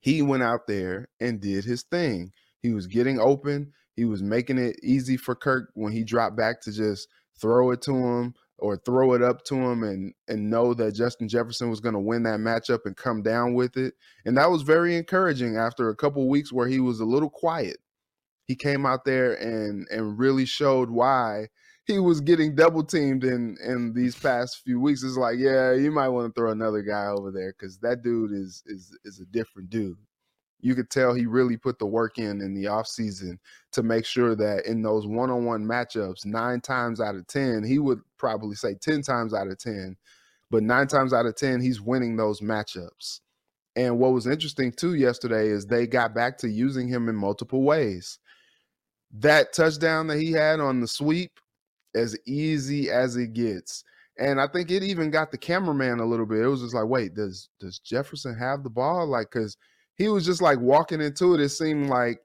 he 0.00 0.22
went 0.22 0.42
out 0.42 0.66
there 0.66 1.08
and 1.20 1.40
did 1.40 1.64
his 1.64 1.82
thing. 1.82 2.32
He 2.60 2.72
was 2.72 2.86
getting 2.86 3.18
open. 3.18 3.72
He 3.96 4.04
was 4.04 4.22
making 4.22 4.58
it 4.58 4.78
easy 4.82 5.16
for 5.16 5.34
Kirk 5.34 5.70
when 5.74 5.92
he 5.92 6.04
dropped 6.04 6.36
back 6.36 6.60
to 6.62 6.72
just 6.72 7.08
throw 7.40 7.70
it 7.70 7.82
to 7.82 7.94
him 7.94 8.34
or 8.58 8.76
throw 8.76 9.14
it 9.14 9.22
up 9.22 9.44
to 9.44 9.54
him 9.54 9.82
and 9.82 10.14
and 10.28 10.50
know 10.50 10.74
that 10.74 10.94
Justin 10.94 11.28
Jefferson 11.28 11.70
was 11.70 11.80
going 11.80 11.94
to 11.94 12.00
win 12.00 12.22
that 12.24 12.40
matchup 12.40 12.80
and 12.84 12.96
come 12.96 13.22
down 13.22 13.54
with 13.54 13.76
it. 13.76 13.94
And 14.24 14.36
that 14.36 14.50
was 14.50 14.62
very 14.62 14.96
encouraging 14.96 15.56
after 15.56 15.88
a 15.88 15.96
couple 15.96 16.28
weeks 16.28 16.52
where 16.52 16.68
he 16.68 16.80
was 16.80 17.00
a 17.00 17.04
little 17.04 17.30
quiet. 17.30 17.78
He 18.46 18.54
came 18.54 18.86
out 18.86 19.04
there 19.04 19.34
and 19.34 19.86
and 19.90 20.18
really 20.18 20.44
showed 20.44 20.90
why 20.90 21.48
he 21.86 21.98
was 21.98 22.20
getting 22.20 22.54
double 22.54 22.84
teamed 22.84 23.24
in 23.24 23.56
in 23.64 23.92
these 23.94 24.16
past 24.16 24.62
few 24.64 24.80
weeks. 24.80 25.02
It's 25.02 25.16
like, 25.16 25.38
yeah, 25.38 25.72
you 25.72 25.90
might 25.90 26.08
want 26.08 26.34
to 26.34 26.38
throw 26.38 26.50
another 26.50 26.82
guy 26.82 27.06
over 27.06 27.30
there 27.30 27.54
because 27.58 27.78
that 27.78 28.02
dude 28.02 28.32
is 28.32 28.62
is 28.66 28.96
is 29.04 29.20
a 29.20 29.26
different 29.26 29.70
dude. 29.70 29.96
You 30.60 30.74
could 30.74 30.90
tell 30.90 31.12
he 31.12 31.26
really 31.26 31.56
put 31.56 31.78
the 31.78 31.86
work 31.86 32.18
in 32.18 32.40
in 32.40 32.54
the 32.54 32.64
offseason 32.64 33.38
to 33.72 33.82
make 33.82 34.04
sure 34.04 34.34
that 34.34 34.66
in 34.66 34.82
those 34.82 35.06
one-on-one 35.06 35.64
matchups, 35.64 36.24
nine 36.24 36.60
times 36.60 37.00
out 37.00 37.14
of 37.14 37.26
ten, 37.26 37.62
he 37.62 37.78
would 37.78 38.00
probably 38.18 38.56
say 38.56 38.74
ten 38.74 39.02
times 39.02 39.34
out 39.34 39.48
of 39.48 39.58
ten, 39.58 39.96
but 40.50 40.62
nine 40.62 40.86
times 40.86 41.12
out 41.12 41.26
of 41.26 41.36
ten, 41.36 41.60
he's 41.60 41.80
winning 41.80 42.16
those 42.16 42.40
matchups. 42.40 43.20
And 43.76 43.98
what 43.98 44.12
was 44.12 44.26
interesting 44.26 44.72
too 44.72 44.94
yesterday 44.94 45.48
is 45.48 45.66
they 45.66 45.86
got 45.86 46.14
back 46.14 46.38
to 46.38 46.48
using 46.48 46.88
him 46.88 47.08
in 47.08 47.14
multiple 47.14 47.62
ways. 47.62 48.18
That 49.12 49.52
touchdown 49.52 50.06
that 50.06 50.18
he 50.18 50.32
had 50.32 50.60
on 50.60 50.80
the 50.80 50.88
sweep, 50.88 51.32
as 51.94 52.16
easy 52.26 52.90
as 52.90 53.16
it 53.16 53.34
gets. 53.34 53.84
And 54.18 54.40
I 54.40 54.46
think 54.46 54.70
it 54.70 54.82
even 54.82 55.10
got 55.10 55.30
the 55.30 55.38
cameraman 55.38 56.00
a 56.00 56.06
little 56.06 56.24
bit. 56.24 56.40
It 56.40 56.48
was 56.48 56.62
just 56.62 56.74
like, 56.74 56.86
wait, 56.86 57.14
does 57.14 57.50
does 57.60 57.78
Jefferson 57.78 58.34
have 58.34 58.62
the 58.62 58.70
ball? 58.70 59.06
Like, 59.06 59.30
cause 59.30 59.58
he 59.96 60.08
was 60.08 60.24
just 60.24 60.42
like 60.42 60.60
walking 60.60 61.00
into 61.00 61.34
it. 61.34 61.40
It 61.40 61.50
seemed 61.50 61.88
like 61.88 62.20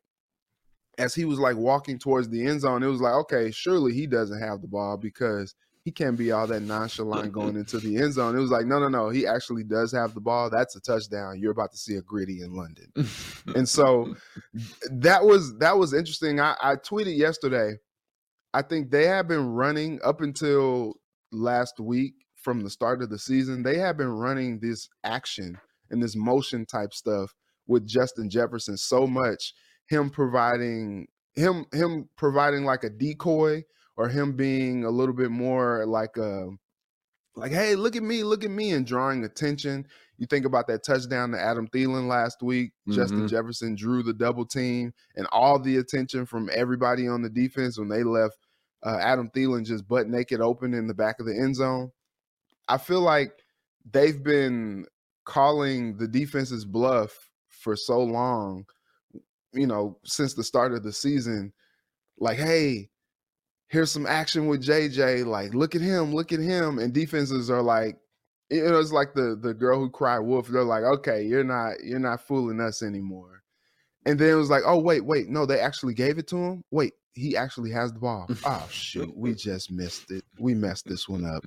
as 0.98 1.16
he 1.16 1.26
was 1.26 1.40
like 1.40 1.56
walking 1.56 1.98
towards 1.98 2.30
the 2.30 2.46
end 2.46 2.62
zone, 2.62 2.84
it 2.84 2.88
was 2.88 3.02
like, 3.02 3.14
okay, 3.14 3.52
surely 3.52 3.94
he 3.94 4.08
doesn't 4.08 4.40
have 4.40 4.62
the 4.62 4.68
ball 4.68 4.98
because 4.98 5.56
he 5.84 5.92
can't 5.92 6.18
be 6.18 6.32
all 6.32 6.46
that 6.46 6.62
nonchalant 6.62 7.32
going 7.32 7.56
into 7.56 7.80
the 7.80 7.98
end 7.98 8.14
zone. 8.14 8.36
It 8.36 8.40
was 8.40 8.52
like, 8.52 8.68
no, 8.68 8.78
no, 8.78 8.88
no, 8.88 9.10
he 9.10 9.26
actually 9.26 9.64
does 9.64 9.92
have 9.94 10.14
the 10.14 10.22
ball. 10.22 10.50
That's 10.50 10.76
a 10.76 10.82
touchdown. 10.82 11.40
You're 11.40 11.52
about 11.54 11.72
to 11.72 11.78
see 11.78 11.96
a 11.96 12.02
griddy 12.02 12.42
in 12.42 12.54
London. 12.54 12.92
and 13.56 13.68
so 13.68 14.14
that 14.92 15.24
was 15.24 15.58
that 15.58 15.78
was 15.78 15.94
interesting. 15.94 16.40
I, 16.40 16.56
I 16.62 16.76
tweeted 16.76 17.18
yesterday. 17.18 17.78
I 18.54 18.62
think 18.62 18.92
they 18.92 19.08
have 19.08 19.30
been 19.30 19.48
running 19.48 20.00
up 20.04 20.20
until 20.20 20.96
last 21.32 21.80
week 21.80 22.14
from 22.36 22.62
the 22.62 22.70
start 22.70 23.02
of 23.02 23.10
the 23.10 23.20
season, 23.20 23.64
they 23.64 23.78
have 23.78 23.98
been 23.98 24.10
running 24.10 24.60
this 24.60 24.90
action 25.04 25.58
and 25.90 26.02
this 26.02 26.16
motion 26.16 26.66
type 26.66 26.94
stuff 26.94 27.34
with 27.67 27.88
Justin 27.88 28.30
Jefferson 28.30 28.78
so 28.78 29.08
much. 29.08 29.54
Him 29.88 30.10
providing 30.10 31.08
him 31.34 31.65
him 31.74 32.10
providing 32.17 32.65
like 32.65 32.84
a 32.84 32.89
decoy 32.89 33.63
or 33.97 34.10
him 34.10 34.36
being 34.36 34.84
a 34.84 34.89
little 34.89 35.15
bit 35.15 35.32
more 35.32 35.86
like 35.86 36.17
a 36.17 36.50
like, 37.36 37.52
hey, 37.52 37.76
look 37.76 37.95
at 37.95 38.04
me, 38.04 38.24
look 38.24 38.43
at 38.43 38.52
me, 38.52 38.71
and 38.71 38.86
drawing 38.86 39.24
attention. 39.24 39.88
You 40.17 40.28
think 40.28 40.45
about 40.45 40.67
that 40.67 40.84
touchdown 40.84 41.32
to 41.32 41.39
Adam 41.39 41.67
Thielen 41.67 42.08
last 42.08 42.43
week. 42.43 42.71
Mm-hmm. 42.88 43.00
Justin 43.00 43.28
Jefferson 43.28 43.76
drew 43.76 44.04
the 44.04 44.13
double 44.13 44.45
team 44.45 44.93
and 45.15 45.28
all 45.32 45.58
the 45.58 45.78
attention 45.78 46.26
from 46.26 46.50
everybody 46.54 47.08
on 47.08 47.21
the 47.21 47.30
defense 47.30 47.80
when 47.80 47.88
they 47.88 48.04
left 48.04 48.38
uh, 48.84 48.97
Adam 49.00 49.30
Thielen 49.30 49.65
just 49.65 49.88
butt 49.88 50.08
naked 50.08 50.41
open 50.41 50.74
in 50.74 50.88
the 50.88 50.93
back 50.93 51.19
of 51.19 51.26
the 51.26 51.38
end 51.38 51.56
zone. 51.56 51.91
I 52.67 52.78
feel 52.78 53.02
like 53.02 53.32
they've 53.89 54.21
been 54.21 54.86
calling 55.24 55.97
the 55.97 56.08
defense's 56.08 56.65
bluff 56.65 57.31
for 57.62 57.76
so 57.76 58.00
long, 58.00 58.65
you 59.54 59.67
know, 59.67 59.97
since 60.04 60.34
the 60.34 60.43
start 60.43 60.74
of 60.74 60.84
the 60.84 60.91
season. 60.91 61.54
Like, 62.17 62.38
hey, 62.38 62.89
here's 63.67 63.91
some 63.91 64.06
action 64.06 64.47
with 64.47 64.63
JJ. 64.63 65.26
Like, 65.26 65.54
look 65.54 65.76
at 65.76 65.82
him, 65.82 66.13
look 66.13 66.32
at 66.32 66.39
him. 66.39 66.80
And 66.80 66.93
defenses 66.93 67.50
are 67.50 67.62
like, 67.62 67.97
you 68.50 68.63
know, 68.63 68.80
it's 68.80 68.91
like 68.91 69.13
the 69.13 69.39
the 69.41 69.54
girl 69.54 69.80
who 69.80 69.89
cried 69.89 70.19
wolf. 70.19 70.47
They're 70.47 70.63
like, 70.63 70.84
okay, 70.84 71.24
you're 71.24 71.43
not 71.43 71.76
you're 71.84 72.00
not 72.00 72.28
fooling 72.28 72.60
us 72.60 72.84
anymore. 72.84 73.43
And 74.06 74.19
then 74.19 74.30
it 74.30 74.36
was 74.36 74.50
like, 74.50 74.63
oh 74.65 74.80
wait, 74.80 75.06
wait, 75.06 75.30
no, 75.30 75.45
they 75.45 75.60
actually 75.60 75.93
gave 75.93 76.17
it 76.17 76.28
to 76.28 76.38
him. 76.38 76.63
Wait, 76.71 76.93
he 77.13 77.38
actually 77.38 77.71
has 77.71 77.93
the 77.93 78.00
ball. 78.00 78.28
Oh 78.45 78.67
shoot, 78.69 79.15
we 79.15 79.36
just 79.36 79.71
missed 79.71 80.12
it. 80.12 80.26
We 80.38 80.54
messed 80.54 80.86
this 80.86 81.08
one 81.08 81.26
up. 81.26 81.45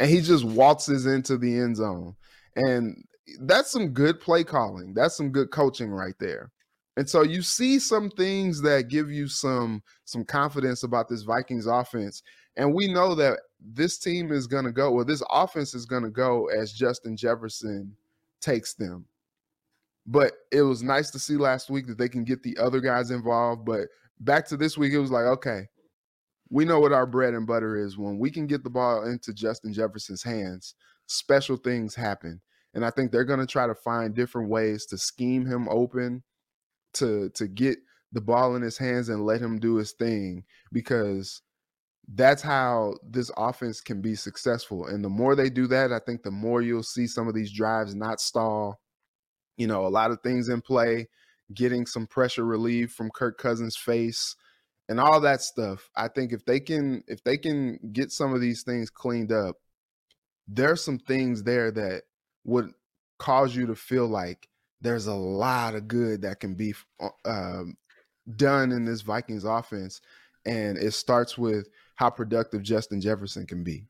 And 0.00 0.10
he 0.10 0.20
just 0.20 0.44
waltzes 0.44 1.06
into 1.06 1.38
the 1.38 1.56
end 1.56 1.76
zone. 1.76 2.16
And 2.56 3.04
that's 3.40 3.70
some 3.70 3.88
good 3.88 4.20
play 4.20 4.44
calling. 4.44 4.94
That's 4.94 5.16
some 5.16 5.30
good 5.30 5.50
coaching 5.50 5.90
right 5.90 6.14
there. 6.18 6.50
And 6.96 7.08
so 7.08 7.22
you 7.22 7.42
see 7.42 7.78
some 7.78 8.10
things 8.10 8.62
that 8.62 8.88
give 8.88 9.10
you 9.10 9.26
some 9.26 9.82
some 10.04 10.24
confidence 10.24 10.84
about 10.84 11.08
this 11.08 11.22
Vikings 11.22 11.66
offense. 11.66 12.22
And 12.56 12.72
we 12.72 12.86
know 12.86 13.14
that 13.16 13.40
this 13.60 13.98
team 13.98 14.30
is 14.30 14.46
going 14.46 14.64
to 14.64 14.72
go, 14.72 14.92
well, 14.92 15.04
this 15.04 15.22
offense 15.30 15.74
is 15.74 15.86
going 15.86 16.04
to 16.04 16.10
go 16.10 16.46
as 16.46 16.72
Justin 16.72 17.16
Jefferson 17.16 17.96
takes 18.40 18.74
them. 18.74 19.06
But 20.06 20.34
it 20.52 20.62
was 20.62 20.82
nice 20.82 21.10
to 21.10 21.18
see 21.18 21.36
last 21.36 21.70
week 21.70 21.86
that 21.88 21.98
they 21.98 22.08
can 22.08 22.24
get 22.24 22.42
the 22.42 22.56
other 22.58 22.80
guys 22.80 23.10
involved. 23.10 23.64
But 23.64 23.88
back 24.20 24.46
to 24.48 24.56
this 24.56 24.78
week, 24.78 24.92
it 24.92 24.98
was 24.98 25.10
like, 25.10 25.24
okay, 25.24 25.66
we 26.50 26.64
know 26.64 26.78
what 26.78 26.92
our 26.92 27.06
bread 27.06 27.34
and 27.34 27.46
butter 27.46 27.76
is. 27.76 27.98
When 27.98 28.18
we 28.18 28.30
can 28.30 28.46
get 28.46 28.62
the 28.62 28.70
ball 28.70 29.04
into 29.06 29.32
Justin 29.32 29.72
Jefferson's 29.72 30.22
hands, 30.22 30.74
special 31.06 31.56
things 31.56 31.94
happen. 31.94 32.40
And 32.74 32.84
I 32.84 32.90
think 32.90 33.10
they're 33.12 33.24
going 33.24 33.40
to 33.40 33.46
try 33.46 33.66
to 33.66 33.74
find 33.74 34.14
different 34.14 34.50
ways 34.50 34.86
to 34.86 34.98
scheme 34.98 35.46
him 35.46 35.68
open, 35.70 36.22
to 36.94 37.30
to 37.30 37.48
get 37.48 37.78
the 38.12 38.20
ball 38.20 38.56
in 38.56 38.62
his 38.62 38.78
hands 38.78 39.08
and 39.08 39.24
let 39.24 39.40
him 39.40 39.58
do 39.58 39.76
his 39.76 39.92
thing 39.92 40.44
because 40.72 41.42
that's 42.14 42.42
how 42.42 42.94
this 43.08 43.30
offense 43.36 43.80
can 43.80 44.00
be 44.00 44.14
successful. 44.14 44.86
And 44.86 45.04
the 45.04 45.08
more 45.08 45.34
they 45.34 45.50
do 45.50 45.66
that, 45.68 45.92
I 45.92 45.98
think 45.98 46.22
the 46.22 46.30
more 46.30 46.62
you'll 46.62 46.82
see 46.82 47.06
some 47.06 47.28
of 47.28 47.34
these 47.34 47.52
drives 47.52 47.94
not 47.94 48.20
stall. 48.20 48.80
You 49.56 49.66
know, 49.66 49.86
a 49.86 49.88
lot 49.88 50.10
of 50.10 50.20
things 50.22 50.48
in 50.48 50.60
play 50.60 51.08
getting 51.52 51.86
some 51.86 52.06
pressure 52.06 52.44
relief 52.44 52.92
from 52.92 53.10
Kirk 53.10 53.38
Cousins' 53.38 53.76
face 53.76 54.34
and 54.88 55.00
all 55.00 55.20
that 55.20 55.40
stuff. 55.40 55.88
I 55.96 56.08
think 56.08 56.32
if 56.32 56.44
they 56.44 56.60
can 56.60 57.02
if 57.06 57.22
they 57.24 57.36
can 57.38 57.78
get 57.92 58.10
some 58.10 58.34
of 58.34 58.40
these 58.40 58.62
things 58.62 58.90
cleaned 58.90 59.32
up, 59.32 59.56
there's 60.46 60.84
some 60.84 60.98
things 60.98 61.42
there 61.42 61.70
that 61.70 62.02
would 62.44 62.72
cause 63.18 63.54
you 63.54 63.66
to 63.66 63.74
feel 63.74 64.06
like 64.06 64.48
there's 64.80 65.06
a 65.06 65.14
lot 65.14 65.74
of 65.74 65.88
good 65.88 66.22
that 66.22 66.40
can 66.40 66.54
be 66.54 66.74
uh, 67.24 67.62
done 68.36 68.72
in 68.72 68.84
this 68.84 69.00
Vikings 69.00 69.44
offense 69.44 70.00
and 70.46 70.76
it 70.76 70.92
starts 70.92 71.38
with 71.38 71.68
how 71.94 72.10
productive 72.10 72.62
Justin 72.62 73.00
Jefferson 73.00 73.46
can 73.46 73.62
be. 73.62 73.86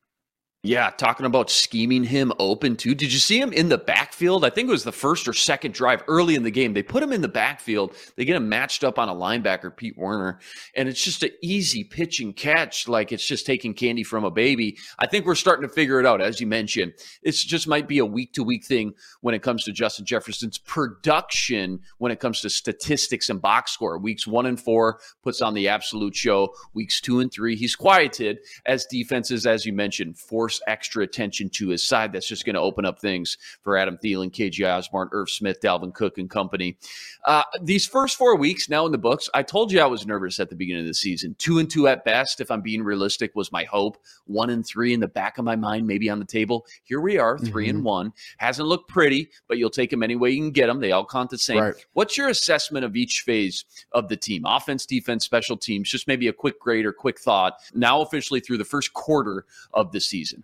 Yeah, 0.66 0.88
talking 0.88 1.26
about 1.26 1.50
scheming 1.50 2.04
him 2.04 2.32
open 2.38 2.76
too. 2.76 2.94
Did 2.94 3.12
you 3.12 3.18
see 3.18 3.38
him 3.38 3.52
in 3.52 3.68
the 3.68 3.76
backfield? 3.76 4.46
I 4.46 4.48
think 4.48 4.66
it 4.66 4.72
was 4.72 4.82
the 4.82 4.92
first 4.92 5.28
or 5.28 5.34
second 5.34 5.74
drive 5.74 6.02
early 6.08 6.36
in 6.36 6.42
the 6.42 6.50
game. 6.50 6.72
They 6.72 6.82
put 6.82 7.02
him 7.02 7.12
in 7.12 7.20
the 7.20 7.28
backfield. 7.28 7.94
They 8.16 8.24
get 8.24 8.36
him 8.36 8.48
matched 8.48 8.82
up 8.82 8.98
on 8.98 9.10
a 9.10 9.14
linebacker, 9.14 9.76
Pete 9.76 9.98
Werner, 9.98 10.38
and 10.74 10.88
it's 10.88 11.04
just 11.04 11.22
an 11.22 11.32
easy 11.42 11.84
pitch 11.84 12.20
and 12.20 12.34
catch. 12.34 12.88
Like 12.88 13.12
it's 13.12 13.26
just 13.26 13.44
taking 13.44 13.74
candy 13.74 14.02
from 14.02 14.24
a 14.24 14.30
baby. 14.30 14.78
I 14.98 15.06
think 15.06 15.26
we're 15.26 15.34
starting 15.34 15.68
to 15.68 15.74
figure 15.74 16.00
it 16.00 16.06
out, 16.06 16.22
as 16.22 16.40
you 16.40 16.46
mentioned. 16.46 16.94
It 17.22 17.32
just 17.32 17.68
might 17.68 17.86
be 17.86 17.98
a 17.98 18.06
week 18.06 18.32
to 18.32 18.42
week 18.42 18.64
thing 18.64 18.94
when 19.20 19.34
it 19.34 19.42
comes 19.42 19.64
to 19.64 19.72
Justin 19.72 20.06
Jefferson's 20.06 20.56
production, 20.56 21.80
when 21.98 22.10
it 22.10 22.20
comes 22.20 22.40
to 22.40 22.48
statistics 22.48 23.28
and 23.28 23.42
box 23.42 23.72
score. 23.72 23.98
Weeks 23.98 24.26
one 24.26 24.46
and 24.46 24.58
four 24.58 24.98
puts 25.22 25.42
on 25.42 25.52
the 25.52 25.68
absolute 25.68 26.16
show. 26.16 26.54
Weeks 26.72 27.02
two 27.02 27.20
and 27.20 27.30
three, 27.30 27.54
he's 27.54 27.76
quieted 27.76 28.38
as 28.64 28.86
defenses, 28.86 29.44
as 29.44 29.66
you 29.66 29.74
mentioned, 29.74 30.16
force 30.16 30.53
force 30.54 30.62
extra 30.66 31.02
attention 31.02 31.48
to 31.50 31.68
his 31.68 31.86
side. 31.86 32.12
That's 32.12 32.28
just 32.28 32.44
going 32.44 32.54
to 32.54 32.60
open 32.60 32.84
up 32.84 32.98
things 32.98 33.36
for 33.62 33.76
Adam 33.76 33.98
Thielen, 34.02 34.30
KJ 34.30 34.66
Osborn, 34.66 35.08
Irv 35.12 35.30
Smith, 35.30 35.60
Dalvin 35.60 35.94
Cook, 35.94 36.18
and 36.18 36.28
company. 36.30 36.76
Uh, 37.24 37.42
these 37.62 37.86
first 37.86 38.16
four 38.16 38.36
weeks 38.36 38.68
now 38.68 38.86
in 38.86 38.92
the 38.92 38.98
books, 38.98 39.28
I 39.34 39.42
told 39.42 39.72
you 39.72 39.80
I 39.80 39.86
was 39.86 40.06
nervous 40.06 40.40
at 40.40 40.50
the 40.50 40.56
beginning 40.56 40.82
of 40.82 40.86
the 40.86 40.94
season. 40.94 41.34
Two 41.38 41.58
and 41.58 41.70
two 41.70 41.88
at 41.88 42.04
best, 42.04 42.40
if 42.40 42.50
I'm 42.50 42.60
being 42.60 42.82
realistic, 42.82 43.34
was 43.34 43.50
my 43.50 43.64
hope. 43.64 43.98
One 44.26 44.50
and 44.50 44.64
three 44.64 44.92
in 44.92 45.00
the 45.00 45.08
back 45.08 45.38
of 45.38 45.44
my 45.44 45.56
mind, 45.56 45.86
maybe 45.86 46.10
on 46.10 46.18
the 46.18 46.24
table. 46.24 46.66
Here 46.84 47.00
we 47.00 47.18
are, 47.18 47.38
3 47.38 47.48
mm-hmm. 47.48 47.76
and 47.76 47.84
one. 47.84 48.12
Hasn't 48.38 48.68
looked 48.68 48.88
pretty, 48.88 49.30
but 49.48 49.58
you'll 49.58 49.70
take 49.70 49.90
them 49.90 50.02
any 50.02 50.16
way 50.16 50.30
you 50.30 50.40
can 50.40 50.50
get 50.50 50.66
them. 50.66 50.80
They 50.80 50.92
all 50.92 51.06
count 51.06 51.30
the 51.30 51.38
same. 51.38 51.60
Right. 51.60 51.74
What's 51.94 52.16
your 52.16 52.28
assessment 52.28 52.84
of 52.84 52.96
each 52.96 53.20
phase 53.20 53.64
of 53.92 54.08
the 54.08 54.16
team? 54.16 54.44
Offense, 54.46 54.86
defense, 54.86 55.24
special 55.24 55.56
teams. 55.56 55.90
Just 55.90 56.06
maybe 56.06 56.28
a 56.28 56.32
quick 56.32 56.60
grade 56.60 56.86
or 56.86 56.92
quick 56.92 57.18
thought. 57.18 57.54
Now 57.74 58.00
officially 58.02 58.40
through 58.40 58.58
the 58.58 58.64
first 58.64 58.92
quarter 58.92 59.46
of 59.72 59.92
the 59.92 60.00
season. 60.00 60.43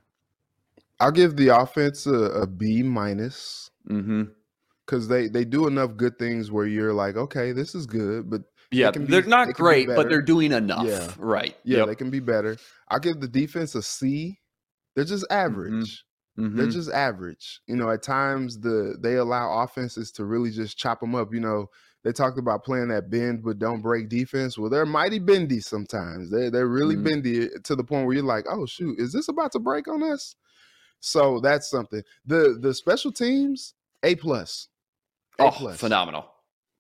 I'll 1.01 1.11
give 1.11 1.37
the 1.37 1.49
offense 1.49 2.07
a, 2.07 2.13
a 2.15 2.47
B 2.47 2.83
minus. 2.83 3.71
Mm-hmm. 3.89 4.25
Because 4.87 5.09
they 5.09 5.29
they 5.29 5.45
do 5.45 5.69
enough 5.69 5.97
good 5.97 6.19
things 6.19 6.51
where 6.51 6.67
you're 6.67 6.93
like, 6.93 7.17
okay, 7.17 7.53
this 7.53 7.77
is 7.77 7.87
good, 7.87 8.29
but 8.29 8.43
yeah, 8.73 8.91
they 8.91 9.17
are 9.19 9.23
not 9.23 9.49
they 9.49 9.53
great, 9.53 9.87
but 9.89 10.09
they're 10.09 10.23
doing 10.23 10.53
enough. 10.53 10.87
Yeah. 10.87 11.13
Right. 11.17 11.57
Yeah, 11.65 11.79
yep. 11.79 11.89
they 11.89 11.95
can 11.95 12.11
be 12.11 12.21
better. 12.21 12.57
I'll 12.89 13.01
give 13.01 13.21
the 13.21 13.29
defense 13.29 13.75
a 13.75 13.83
C. 13.83 14.39
They're 14.95 15.05
just 15.05 15.25
mm-hmm. 15.25 15.47
average. 15.47 16.05
Mm-hmm. 16.39 16.57
They're 16.57 16.69
just 16.69 16.91
average. 16.91 17.61
You 17.67 17.77
know, 17.77 17.91
at 17.91 18.03
times 18.03 18.59
the 18.61 18.97
they 19.01 19.17
allow 19.17 19.63
offenses 19.63 20.11
to 20.13 20.25
really 20.25 20.51
just 20.51 20.79
chop 20.79 21.01
them 21.01 21.15
up. 21.15 21.33
You 21.33 21.41
know, 21.41 21.67
they 22.05 22.13
talked 22.13 22.39
about 22.39 22.65
playing 22.65 22.89
that 22.89 23.11
bend 23.11 23.43
but 23.43 23.59
don't 23.59 23.83
break 23.83 24.09
defense. 24.09 24.57
Well, 24.57 24.71
they're 24.71 24.87
mighty 24.87 25.19
bendy 25.19 25.61
sometimes. 25.61 26.31
They 26.31 26.49
they're 26.49 26.69
really 26.69 26.95
mm-hmm. 26.95 27.05
bendy 27.05 27.49
to 27.65 27.77
the 27.77 27.85
point 27.85 28.07
where 28.07 28.15
you're 28.15 28.25
like, 28.25 28.47
oh 28.49 28.67
shoot, 28.67 28.99
is 28.99 29.13
this 29.13 29.29
about 29.29 29.53
to 29.53 29.59
break 29.59 29.89
on 29.89 30.03
us? 30.03 30.37
So 31.01 31.41
that's 31.41 31.69
something. 31.71 32.03
The 32.27 32.59
the 32.61 32.73
special 32.75 33.11
teams, 33.11 33.75
A 34.03 34.15
plus. 34.15 34.69
A 35.39 35.45
oh, 35.45 35.51
plus. 35.51 35.81
phenomenal. 35.81 36.27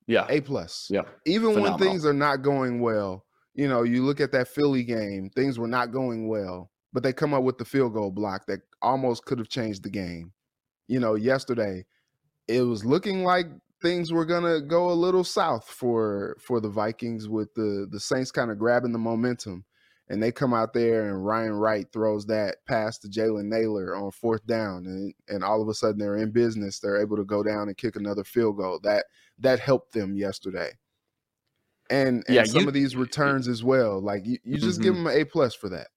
Yeah. 0.06 0.26
A 0.28 0.40
plus. 0.40 0.88
Yeah. 0.90 1.02
Even 1.26 1.54
phenomenal. 1.54 1.78
when 1.78 1.88
things 1.88 2.04
are 2.04 2.12
not 2.12 2.42
going 2.42 2.80
well, 2.80 3.24
you 3.54 3.68
know, 3.68 3.83
you 3.83 4.04
look 4.04 4.20
at 4.20 4.33
that 4.33 4.48
Philly 4.48 4.85
game, 4.85 5.30
things 5.35 5.59
were 5.59 5.68
not 5.68 5.92
going 5.92 6.28
well, 6.28 6.70
but 6.92 7.02
they 7.02 7.12
come 7.12 7.33
up 7.33 7.42
with 7.42 7.59
the 7.59 7.64
field 7.64 7.94
goal 7.94 8.11
block 8.11 8.46
that 8.46 8.61
almost 8.83 9.24
could 9.24 9.38
have 9.38 9.48
changed 9.48 9.83
the 9.83 9.90
game. 9.90 10.33
You 10.87 11.00
know, 11.00 11.14
yesterday 11.14 11.87
it 12.48 12.62
was 12.62 12.85
looking 12.85 13.24
like 13.24 13.46
things 13.80 14.12
were 14.12 14.26
gonna 14.26 14.61
go 14.61 14.90
a 14.90 14.92
little 14.92 15.24
south 15.24 15.64
for 15.68 16.37
for 16.40 16.61
the 16.61 16.68
Vikings 16.68 17.28
with 17.28 17.54
the 17.54 17.87
the 17.90 18.00
Saints 18.00 18.30
kind 18.30 18.50
of 18.50 18.59
grabbing 18.59 18.92
the 18.92 18.98
momentum 18.98 19.64
and 20.11 20.23
they 20.23 20.33
come 20.33 20.53
out 20.53 20.75
there 20.75 21.09
and 21.09 21.25
Ryan 21.25 21.53
Wright 21.53 21.87
throws 21.92 22.27
that 22.27 22.57
pass 22.66 22.99
to 22.99 23.09
Jalen 23.09 23.44
Nailor 23.44 23.96
on 23.96 24.11
fourth 24.11 24.44
down, 24.44 24.85
and 24.85 25.14
and 25.29 25.42
all 25.42 25.62
of 25.62 25.68
a 25.68 25.75
sudden 25.75 25.99
they're 25.99 26.16
in 26.16 26.33
business. 26.33 26.81
They're 26.81 27.01
able 27.01 27.16
to 27.16 27.25
go 27.25 27.42
down 27.42 27.68
and 27.68 27.77
kick 27.77 27.96
another 27.96 28.25
field 28.25 28.59
goal. 28.59 28.81
That 28.83 29.07
that 29.38 29.61
helped 29.61 29.94
them 29.94 30.16
yesterday. 30.16 30.73
And, 31.88 32.23
and 32.27 32.37
yeah, 32.37 32.44
some 32.44 32.62
you, 32.62 32.68
of 32.68 32.75
these 32.75 32.94
returns 32.94 33.49
as 33.49 33.64
well. 33.64 34.01
Like 34.01 34.27
you, 34.27 34.38
you 34.44 34.59
just 34.59 34.81
mm-hmm. 34.81 34.83
give 34.83 34.94
them 34.94 35.07
an 35.07 35.18
A 35.18 35.25
plus 35.25 35.55
for 35.55 35.68
that. 35.70 35.88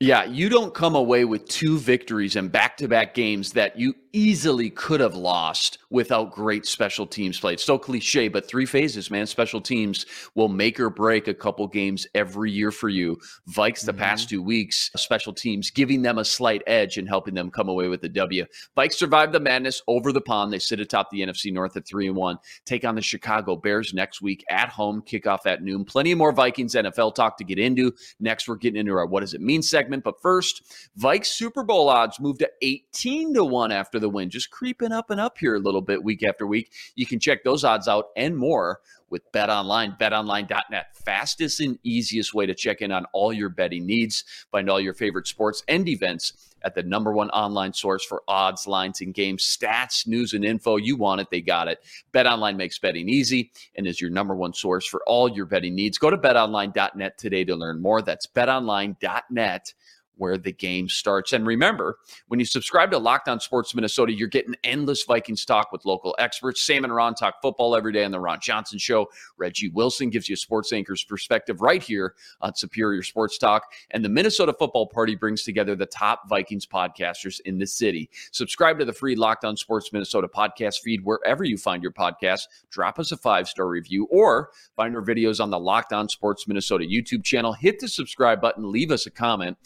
Yeah, 0.00 0.24
you 0.24 0.48
don't 0.48 0.74
come 0.74 0.94
away 0.94 1.24
with 1.24 1.46
two 1.46 1.78
victories 1.78 2.36
and 2.36 2.50
back-to-back 2.50 3.14
games 3.14 3.52
that 3.52 3.78
you 3.78 3.94
easily 4.14 4.70
could 4.70 5.00
have 5.00 5.16
lost 5.16 5.78
without 5.90 6.32
great 6.32 6.64
special 6.64 7.06
teams 7.06 7.38
play. 7.38 7.54
It's 7.54 7.64
So 7.64 7.78
cliche, 7.78 8.28
but 8.28 8.46
three 8.46 8.66
phases, 8.66 9.10
man. 9.10 9.26
Special 9.26 9.60
teams 9.60 10.06
will 10.34 10.48
make 10.48 10.78
or 10.78 10.88
break 10.88 11.28
a 11.28 11.34
couple 11.34 11.66
games 11.66 12.06
every 12.14 12.50
year 12.50 12.70
for 12.70 12.88
you. 12.88 13.18
Vikes 13.50 13.84
the 13.84 13.92
mm-hmm. 13.92 14.00
past 14.00 14.28
two 14.28 14.42
weeks, 14.42 14.90
special 14.96 15.32
teams 15.32 15.70
giving 15.70 16.02
them 16.02 16.18
a 16.18 16.24
slight 16.24 16.62
edge 16.66 16.96
and 16.96 17.08
helping 17.08 17.34
them 17.34 17.50
come 17.50 17.68
away 17.68 17.88
with 17.88 18.00
the 18.00 18.08
W. 18.08 18.44
Vikes 18.76 18.94
survived 18.94 19.32
the 19.32 19.40
madness 19.40 19.82
over 19.88 20.12
the 20.12 20.20
pond. 20.20 20.52
They 20.52 20.58
sit 20.58 20.80
atop 20.80 21.10
the 21.10 21.20
NFC 21.20 21.52
North 21.52 21.76
at 21.76 21.86
three 21.86 22.06
and 22.06 22.16
one. 22.16 22.38
Take 22.64 22.84
on 22.84 22.94
the 22.94 23.02
Chicago 23.02 23.56
Bears 23.56 23.92
next 23.92 24.22
week 24.22 24.44
at 24.48 24.68
home. 24.68 25.02
Kickoff 25.02 25.46
at 25.46 25.62
noon. 25.62 25.84
Plenty 25.84 26.14
more 26.14 26.32
Vikings 26.32 26.74
NFL 26.74 27.14
talk 27.14 27.36
to 27.38 27.44
get 27.44 27.58
into. 27.58 27.92
Next, 28.20 28.48
we're 28.48 28.56
getting 28.56 28.80
into 28.80 28.94
our 28.94 29.06
what 29.06 29.20
does 29.20 29.34
it 29.34 29.40
mean 29.40 29.62
segment. 29.62 30.04
But 30.04 30.20
first, 30.20 30.62
Vikes 30.98 31.26
Super 31.26 31.64
Bowl 31.64 31.88
odds 31.88 32.20
moved 32.20 32.40
to 32.40 32.50
18 32.62 33.34
to 33.34 33.44
1 33.44 33.72
after 33.72 33.98
the 34.04 34.08
win, 34.10 34.28
just 34.28 34.50
creeping 34.50 34.92
up 34.92 35.08
and 35.08 35.18
up 35.18 35.38
here 35.38 35.54
a 35.54 35.58
little 35.58 35.80
bit 35.80 36.04
week 36.04 36.22
after 36.22 36.46
week. 36.46 36.70
You 36.94 37.06
can 37.06 37.18
check 37.18 37.42
those 37.42 37.64
odds 37.64 37.88
out 37.88 38.08
and 38.16 38.36
more 38.36 38.80
with 39.08 39.30
Bet 39.32 39.48
Online, 39.48 39.96
betonline.net. 39.98 40.96
Fastest 41.04 41.60
and 41.60 41.78
easiest 41.82 42.34
way 42.34 42.44
to 42.46 42.54
check 42.54 42.82
in 42.82 42.92
on 42.92 43.06
all 43.12 43.32
your 43.32 43.48
betting 43.48 43.86
needs. 43.86 44.24
Find 44.52 44.68
all 44.68 44.80
your 44.80 44.92
favorite 44.92 45.26
sports 45.26 45.62
and 45.68 45.88
events 45.88 46.54
at 46.62 46.74
the 46.74 46.82
number 46.82 47.12
one 47.12 47.30
online 47.30 47.72
source 47.72 48.04
for 48.04 48.22
odds, 48.26 48.66
lines, 48.66 49.00
and 49.00 49.14
games, 49.14 49.44
stats, 49.44 50.06
news, 50.06 50.32
and 50.32 50.44
info. 50.44 50.76
You 50.76 50.96
want 50.96 51.20
it, 51.20 51.28
they 51.30 51.40
got 51.40 51.68
it. 51.68 51.78
Bet 52.12 52.26
Online 52.26 52.56
makes 52.56 52.78
betting 52.78 53.08
easy 53.08 53.52
and 53.76 53.86
is 53.86 54.00
your 54.00 54.10
number 54.10 54.34
one 54.34 54.52
source 54.52 54.86
for 54.86 55.02
all 55.06 55.28
your 55.28 55.46
betting 55.46 55.74
needs. 55.74 55.98
Go 55.98 56.10
to 56.10 56.18
betonline.net 56.18 57.18
today 57.18 57.44
to 57.44 57.54
learn 57.54 57.80
more. 57.80 58.02
That's 58.02 58.26
betonline.net 58.26 59.74
where 60.16 60.38
the 60.38 60.52
game 60.52 60.88
starts. 60.88 61.32
And 61.32 61.46
remember, 61.46 61.98
when 62.28 62.40
you 62.40 62.46
subscribe 62.46 62.90
to 62.92 62.98
Locked 62.98 63.28
On 63.28 63.40
Sports 63.40 63.74
Minnesota, 63.74 64.12
you're 64.12 64.28
getting 64.28 64.54
endless 64.64 65.02
Vikings 65.04 65.44
talk 65.44 65.72
with 65.72 65.84
local 65.84 66.14
experts. 66.18 66.62
Sam 66.62 66.84
and 66.84 66.94
Ron 66.94 67.14
talk 67.14 67.36
football 67.42 67.76
every 67.76 67.92
day 67.92 68.04
on 68.04 68.10
the 68.10 68.20
Ron 68.20 68.38
Johnson 68.40 68.78
Show. 68.78 69.08
Reggie 69.36 69.68
Wilson 69.68 70.10
gives 70.10 70.28
you 70.28 70.34
a 70.34 70.36
sports 70.36 70.72
anchor's 70.72 71.04
perspective 71.04 71.60
right 71.60 71.82
here 71.82 72.14
on 72.40 72.54
Superior 72.54 73.02
Sports 73.02 73.38
Talk. 73.38 73.64
And 73.90 74.04
the 74.04 74.08
Minnesota 74.08 74.54
Football 74.58 74.86
Party 74.86 75.14
brings 75.14 75.42
together 75.42 75.74
the 75.76 75.86
top 75.86 76.28
Vikings 76.28 76.66
podcasters 76.66 77.40
in 77.44 77.58
the 77.58 77.66
city. 77.66 78.10
Subscribe 78.32 78.78
to 78.78 78.84
the 78.84 78.92
free 78.92 79.16
Locked 79.16 79.44
On 79.44 79.56
Sports 79.56 79.92
Minnesota 79.92 80.28
podcast 80.28 80.80
feed 80.80 81.04
wherever 81.04 81.44
you 81.44 81.56
find 81.56 81.82
your 81.82 81.92
podcast. 81.92 82.42
Drop 82.70 82.98
us 82.98 83.12
a 83.12 83.16
five 83.16 83.48
star 83.48 83.68
review 83.68 84.06
or 84.10 84.50
find 84.76 84.94
our 84.96 85.02
videos 85.02 85.42
on 85.42 85.50
the 85.50 85.58
Locked 85.58 85.92
On 85.92 86.08
Sports 86.08 86.46
Minnesota 86.46 86.84
YouTube 86.84 87.24
channel. 87.24 87.52
Hit 87.52 87.78
the 87.80 87.88
subscribe 87.88 88.40
button, 88.40 88.70
leave 88.70 88.90
us 88.90 89.06
a 89.06 89.10
comment. 89.10 89.56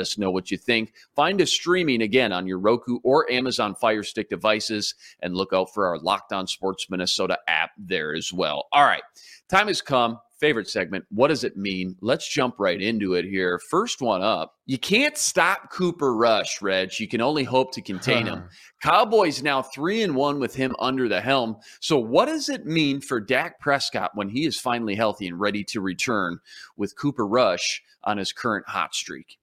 Us 0.00 0.18
know 0.18 0.30
what 0.30 0.50
you 0.50 0.58
think. 0.58 0.92
Find 1.14 1.40
us 1.40 1.50
streaming 1.50 2.02
again 2.02 2.32
on 2.32 2.46
your 2.46 2.58
Roku 2.58 2.98
or 3.02 3.30
Amazon 3.30 3.74
Fire 3.74 4.02
Stick 4.02 4.28
devices 4.28 4.94
and 5.20 5.34
look 5.34 5.52
out 5.52 5.72
for 5.72 5.86
our 5.86 5.98
Locked 5.98 6.32
On 6.32 6.46
Sports 6.46 6.88
Minnesota 6.90 7.38
app 7.48 7.70
there 7.78 8.14
as 8.14 8.32
well. 8.32 8.66
All 8.72 8.84
right, 8.84 9.02
time 9.48 9.68
has 9.68 9.82
come 9.82 10.18
favorite 10.42 10.68
segment. 10.68 11.04
What 11.10 11.28
does 11.28 11.44
it 11.44 11.56
mean? 11.56 11.94
Let's 12.00 12.28
jump 12.28 12.56
right 12.58 12.82
into 12.82 13.14
it 13.14 13.24
here. 13.24 13.60
First 13.70 14.02
one 14.02 14.22
up. 14.22 14.56
You 14.66 14.76
can't 14.76 15.16
stop 15.16 15.70
Cooper 15.70 16.16
Rush, 16.16 16.60
Reg. 16.60 16.98
You 16.98 17.06
can 17.06 17.20
only 17.20 17.44
hope 17.44 17.72
to 17.74 17.80
contain 17.80 18.26
him. 18.26 18.48
Cowboys 18.82 19.40
now 19.40 19.62
three 19.62 20.02
and 20.02 20.16
one 20.16 20.40
with 20.40 20.56
him 20.56 20.74
under 20.80 21.08
the 21.08 21.20
helm. 21.20 21.58
So, 21.78 21.96
what 21.96 22.26
does 22.26 22.48
it 22.48 22.66
mean 22.66 23.00
for 23.00 23.20
Dak 23.20 23.60
Prescott 23.60 24.10
when 24.16 24.30
he 24.30 24.44
is 24.44 24.58
finally 24.58 24.96
healthy 24.96 25.28
and 25.28 25.38
ready 25.38 25.62
to 25.62 25.80
return 25.80 26.40
with 26.76 26.96
Cooper 26.96 27.24
Rush 27.24 27.80
on 28.02 28.18
his 28.18 28.32
current 28.32 28.68
hot 28.68 28.96
streak? 28.96 29.38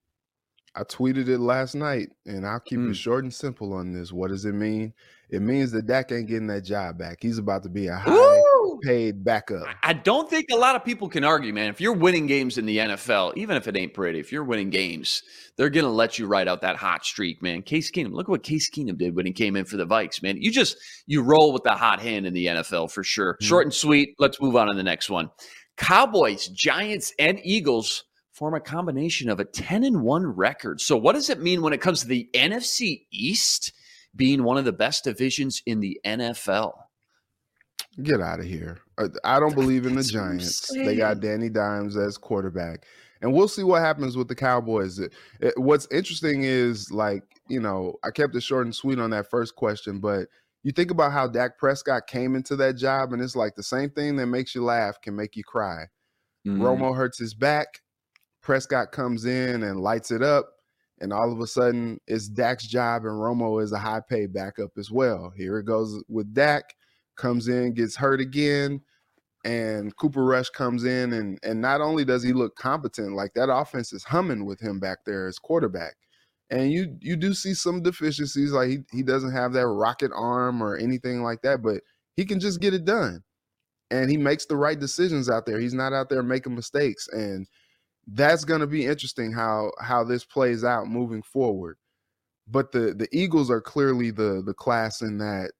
I 0.74 0.84
tweeted 0.84 1.28
it 1.28 1.38
last 1.38 1.74
night, 1.74 2.10
and 2.26 2.46
I'll 2.46 2.60
keep 2.60 2.78
mm. 2.78 2.90
it 2.90 2.94
short 2.94 3.24
and 3.24 3.34
simple 3.34 3.72
on 3.72 3.92
this. 3.92 4.12
What 4.12 4.28
does 4.28 4.44
it 4.44 4.54
mean? 4.54 4.94
It 5.28 5.42
means 5.42 5.70
that 5.72 5.86
Dak 5.86 6.10
ain't 6.10 6.28
getting 6.28 6.48
that 6.48 6.62
job 6.62 6.98
back. 6.98 7.18
He's 7.20 7.38
about 7.38 7.62
to 7.62 7.68
be 7.68 7.86
a 7.86 7.96
high 7.96 8.12
Ooh. 8.12 8.80
paid 8.82 9.24
backup. 9.24 9.64
I 9.82 9.92
don't 9.92 10.28
think 10.28 10.46
a 10.52 10.56
lot 10.56 10.74
of 10.74 10.84
people 10.84 11.08
can 11.08 11.22
argue, 11.22 11.52
man. 11.52 11.70
If 11.70 11.80
you're 11.80 11.92
winning 11.92 12.26
games 12.26 12.58
in 12.58 12.66
the 12.66 12.78
NFL, 12.78 13.36
even 13.36 13.56
if 13.56 13.68
it 13.68 13.76
ain't 13.76 13.94
pretty, 13.94 14.18
if 14.18 14.32
you're 14.32 14.44
winning 14.44 14.70
games, 14.70 15.22
they're 15.56 15.70
gonna 15.70 15.88
let 15.88 16.18
you 16.18 16.26
ride 16.26 16.48
out 16.48 16.62
that 16.62 16.76
hot 16.76 17.04
streak, 17.04 17.42
man. 17.42 17.62
Case 17.62 17.90
Keenum, 17.92 18.12
look 18.12 18.26
at 18.26 18.30
what 18.30 18.42
Case 18.42 18.70
Keenum 18.70 18.98
did 18.98 19.14
when 19.14 19.26
he 19.26 19.32
came 19.32 19.54
in 19.54 19.64
for 19.64 19.76
the 19.76 19.86
Vikes, 19.86 20.22
man. 20.22 20.36
You 20.40 20.50
just 20.50 20.76
you 21.06 21.22
roll 21.22 21.52
with 21.52 21.62
the 21.62 21.74
hot 21.74 22.00
hand 22.00 22.26
in 22.26 22.34
the 22.34 22.46
NFL 22.46 22.90
for 22.90 23.04
sure. 23.04 23.36
Mm. 23.40 23.46
Short 23.46 23.66
and 23.66 23.74
sweet. 23.74 24.14
Let's 24.18 24.40
move 24.40 24.56
on 24.56 24.68
to 24.68 24.74
the 24.74 24.82
next 24.82 25.10
one. 25.10 25.30
Cowboys, 25.76 26.48
Giants, 26.48 27.12
and 27.18 27.40
Eagles 27.44 28.04
form 28.40 28.54
a 28.54 28.60
combination 28.60 29.28
of 29.28 29.38
a 29.38 29.44
10 29.44 29.84
and 29.84 30.02
1 30.02 30.26
record. 30.26 30.80
So, 30.80 30.96
what 30.96 31.12
does 31.12 31.28
it 31.28 31.42
mean 31.42 31.60
when 31.60 31.74
it 31.74 31.82
comes 31.82 32.00
to 32.00 32.08
the 32.08 32.28
NFC 32.34 33.02
East 33.12 33.72
being 34.16 34.42
one 34.42 34.56
of 34.56 34.64
the 34.64 34.72
best 34.72 35.04
divisions 35.04 35.62
in 35.66 35.80
the 35.80 36.00
NFL? 36.04 36.72
Get 38.02 38.22
out 38.22 38.40
of 38.40 38.46
here. 38.46 38.78
Uh, 38.96 39.08
I 39.24 39.38
don't 39.38 39.54
believe 39.54 39.84
in 39.84 39.94
the 39.94 40.02
Giants. 40.12 40.68
They 40.72 40.96
got 40.96 41.20
Danny 41.20 41.50
Dimes 41.50 41.98
as 41.98 42.16
quarterback. 42.16 42.86
And 43.20 43.34
we'll 43.34 43.46
see 43.46 43.62
what 43.62 43.82
happens 43.82 44.16
with 44.16 44.28
the 44.28 44.34
Cowboys. 44.34 44.98
It, 44.98 45.12
it, 45.40 45.52
what's 45.58 45.86
interesting 45.92 46.44
is, 46.44 46.90
like, 46.90 47.22
you 47.48 47.60
know, 47.60 47.96
I 48.02 48.10
kept 48.10 48.34
it 48.34 48.42
short 48.42 48.64
and 48.64 48.74
sweet 48.74 48.98
on 48.98 49.10
that 49.10 49.28
first 49.28 49.54
question, 49.54 50.00
but 50.00 50.28
you 50.62 50.72
think 50.72 50.90
about 50.90 51.12
how 51.12 51.26
Dak 51.26 51.58
Prescott 51.58 52.06
came 52.06 52.34
into 52.34 52.56
that 52.56 52.78
job, 52.78 53.12
and 53.12 53.20
it's 53.20 53.36
like 53.36 53.54
the 53.54 53.62
same 53.62 53.90
thing 53.90 54.16
that 54.16 54.28
makes 54.28 54.54
you 54.54 54.64
laugh 54.64 54.98
can 55.02 55.14
make 55.14 55.36
you 55.36 55.44
cry. 55.44 55.84
Mm. 56.46 56.60
Romo 56.60 56.96
hurts 56.96 57.18
his 57.18 57.34
back. 57.34 57.80
Prescott 58.42 58.92
comes 58.92 59.24
in 59.24 59.62
and 59.62 59.80
lights 59.80 60.10
it 60.10 60.22
up, 60.22 60.50
and 61.00 61.12
all 61.12 61.32
of 61.32 61.40
a 61.40 61.46
sudden 61.46 61.98
it's 62.06 62.28
Dak's 62.28 62.66
job, 62.66 63.04
and 63.04 63.12
Romo 63.12 63.62
is 63.62 63.72
a 63.72 63.78
high 63.78 64.02
pay 64.08 64.26
backup 64.26 64.70
as 64.78 64.90
well. 64.90 65.32
Here 65.36 65.58
it 65.58 65.64
goes 65.66 66.02
with 66.08 66.32
Dak, 66.34 66.74
comes 67.16 67.48
in, 67.48 67.74
gets 67.74 67.96
hurt 67.96 68.20
again, 68.20 68.80
and 69.44 69.94
Cooper 69.96 70.24
Rush 70.24 70.50
comes 70.50 70.84
in, 70.84 71.12
and 71.12 71.38
and 71.42 71.60
not 71.60 71.80
only 71.80 72.04
does 72.04 72.22
he 72.22 72.32
look 72.32 72.56
competent, 72.56 73.14
like 73.14 73.34
that 73.34 73.52
offense 73.52 73.92
is 73.92 74.04
humming 74.04 74.44
with 74.44 74.60
him 74.60 74.80
back 74.80 74.98
there 75.06 75.26
as 75.26 75.38
quarterback. 75.38 75.94
And 76.50 76.72
you 76.72 76.96
you 77.00 77.16
do 77.16 77.34
see 77.34 77.54
some 77.54 77.82
deficiencies, 77.82 78.52
like 78.52 78.68
he, 78.70 78.78
he 78.92 79.02
doesn't 79.02 79.32
have 79.32 79.52
that 79.54 79.66
rocket 79.68 80.10
arm 80.14 80.62
or 80.62 80.76
anything 80.76 81.22
like 81.22 81.42
that, 81.42 81.62
but 81.62 81.82
he 82.16 82.24
can 82.24 82.40
just 82.40 82.60
get 82.60 82.74
it 82.74 82.84
done. 82.84 83.22
And 83.90 84.10
he 84.10 84.16
makes 84.16 84.46
the 84.46 84.56
right 84.56 84.78
decisions 84.78 85.30
out 85.30 85.46
there. 85.46 85.60
He's 85.60 85.74
not 85.74 85.92
out 85.92 86.08
there 86.10 86.22
making 86.22 86.54
mistakes. 86.54 87.08
And 87.08 87.46
that's 88.12 88.44
going 88.44 88.60
to 88.60 88.66
be 88.66 88.86
interesting 88.86 89.32
how 89.32 89.70
how 89.80 90.04
this 90.04 90.24
plays 90.24 90.64
out 90.64 90.88
moving 90.88 91.22
forward. 91.22 91.76
But 92.48 92.72
the 92.72 92.94
the 92.94 93.08
Eagles 93.12 93.50
are 93.50 93.60
clearly 93.60 94.10
the 94.10 94.42
the 94.44 94.54
class 94.54 95.02
in 95.02 95.18
that 95.18 95.52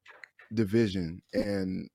division, 0.52 1.22
and 1.32 1.88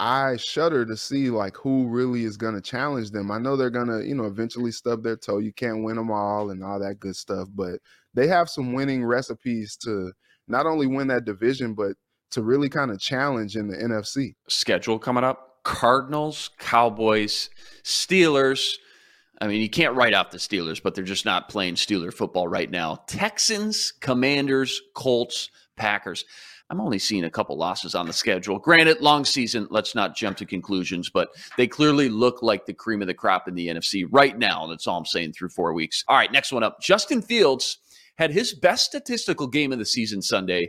I 0.00 0.36
shudder 0.36 0.86
to 0.86 0.96
see 0.96 1.28
like 1.28 1.56
who 1.56 1.88
really 1.88 2.24
is 2.24 2.36
going 2.36 2.54
to 2.54 2.60
challenge 2.60 3.10
them. 3.10 3.30
I 3.30 3.38
know 3.38 3.56
they're 3.56 3.70
going 3.70 3.88
to 3.88 4.06
you 4.06 4.14
know 4.14 4.24
eventually 4.24 4.72
stub 4.72 5.02
their 5.02 5.16
toe. 5.16 5.38
You 5.38 5.52
can't 5.52 5.84
win 5.84 5.96
them 5.96 6.10
all 6.10 6.50
and 6.50 6.64
all 6.64 6.78
that 6.80 7.00
good 7.00 7.16
stuff, 7.16 7.48
but 7.54 7.80
they 8.14 8.26
have 8.28 8.48
some 8.48 8.72
winning 8.72 9.04
recipes 9.04 9.76
to 9.82 10.12
not 10.46 10.64
only 10.64 10.86
win 10.86 11.08
that 11.08 11.26
division, 11.26 11.74
but 11.74 11.92
to 12.30 12.42
really 12.42 12.68
kind 12.70 12.90
of 12.90 12.98
challenge 12.98 13.56
in 13.56 13.68
the 13.68 13.76
NFC. 13.76 14.34
Schedule 14.48 14.98
coming 14.98 15.24
up: 15.24 15.62
Cardinals, 15.64 16.50
Cowboys, 16.58 17.50
Steelers. 17.84 18.76
I 19.40 19.46
mean, 19.46 19.60
you 19.60 19.70
can't 19.70 19.94
write 19.94 20.14
off 20.14 20.30
the 20.30 20.38
Steelers, 20.38 20.82
but 20.82 20.94
they're 20.94 21.04
just 21.04 21.24
not 21.24 21.48
playing 21.48 21.74
Steeler 21.74 22.12
football 22.12 22.48
right 22.48 22.70
now. 22.70 22.96
Texans, 23.06 23.92
Commanders, 23.92 24.80
Colts, 24.94 25.50
Packers. 25.76 26.24
I'm 26.70 26.80
only 26.80 26.98
seeing 26.98 27.24
a 27.24 27.30
couple 27.30 27.56
losses 27.56 27.94
on 27.94 28.06
the 28.06 28.12
schedule. 28.12 28.58
Granted, 28.58 29.00
long 29.00 29.24
season, 29.24 29.66
let's 29.70 29.94
not 29.94 30.14
jump 30.14 30.36
to 30.38 30.44
conclusions, 30.44 31.08
but 31.08 31.30
they 31.56 31.66
clearly 31.66 32.10
look 32.10 32.42
like 32.42 32.66
the 32.66 32.74
cream 32.74 33.00
of 33.00 33.06
the 33.06 33.14
crop 33.14 33.48
in 33.48 33.54
the 33.54 33.68
NFC 33.68 34.06
right 34.10 34.36
now. 34.36 34.64
And 34.64 34.72
That's 34.72 34.86
all 34.86 34.98
I'm 34.98 35.06
saying 35.06 35.32
through 35.32 35.48
four 35.48 35.72
weeks. 35.72 36.04
All 36.08 36.16
right, 36.16 36.30
next 36.30 36.52
one 36.52 36.62
up. 36.62 36.80
Justin 36.80 37.22
Fields 37.22 37.78
had 38.16 38.32
his 38.32 38.52
best 38.52 38.84
statistical 38.84 39.46
game 39.46 39.72
of 39.72 39.78
the 39.78 39.86
season 39.86 40.20
Sunday. 40.20 40.68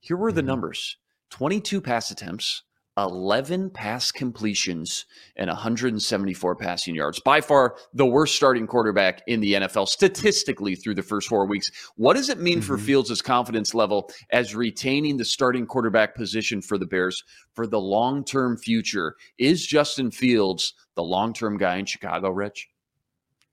Here 0.00 0.16
were 0.16 0.32
the 0.32 0.40
mm-hmm. 0.40 0.48
numbers 0.48 0.96
22 1.30 1.80
pass 1.80 2.10
attempts, 2.10 2.64
11 2.98 3.70
pass 3.70 4.10
completions 4.10 5.06
and 5.36 5.48
174 5.48 6.56
passing 6.56 6.94
yards. 6.94 7.20
By 7.20 7.40
far 7.40 7.76
the 7.94 8.06
worst 8.06 8.34
starting 8.34 8.66
quarterback 8.66 9.22
in 9.26 9.40
the 9.40 9.54
NFL 9.54 9.88
statistically 9.88 10.74
through 10.74 10.96
the 10.96 11.02
first 11.02 11.28
four 11.28 11.46
weeks. 11.46 11.70
What 11.96 12.16
does 12.16 12.28
it 12.28 12.40
mean 12.40 12.58
mm-hmm. 12.58 12.66
for 12.66 12.78
Fields' 12.78 13.22
confidence 13.22 13.74
level 13.74 14.10
as 14.30 14.54
retaining 14.54 15.16
the 15.16 15.24
starting 15.24 15.66
quarterback 15.66 16.14
position 16.14 16.60
for 16.60 16.78
the 16.78 16.86
Bears 16.86 17.22
for 17.54 17.66
the 17.66 17.80
long 17.80 18.24
term 18.24 18.56
future? 18.56 19.16
Is 19.38 19.66
Justin 19.66 20.10
Fields 20.10 20.74
the 20.94 21.02
long 21.02 21.32
term 21.32 21.56
guy 21.56 21.76
in 21.76 21.86
Chicago, 21.86 22.30
Rich? 22.30 22.68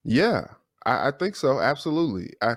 Yeah, 0.04 0.45
I, 0.86 1.10
I 1.10 1.12
think 1.12 1.36
so. 1.36 1.60
Absolutely. 1.60 2.34
I, 2.41 2.56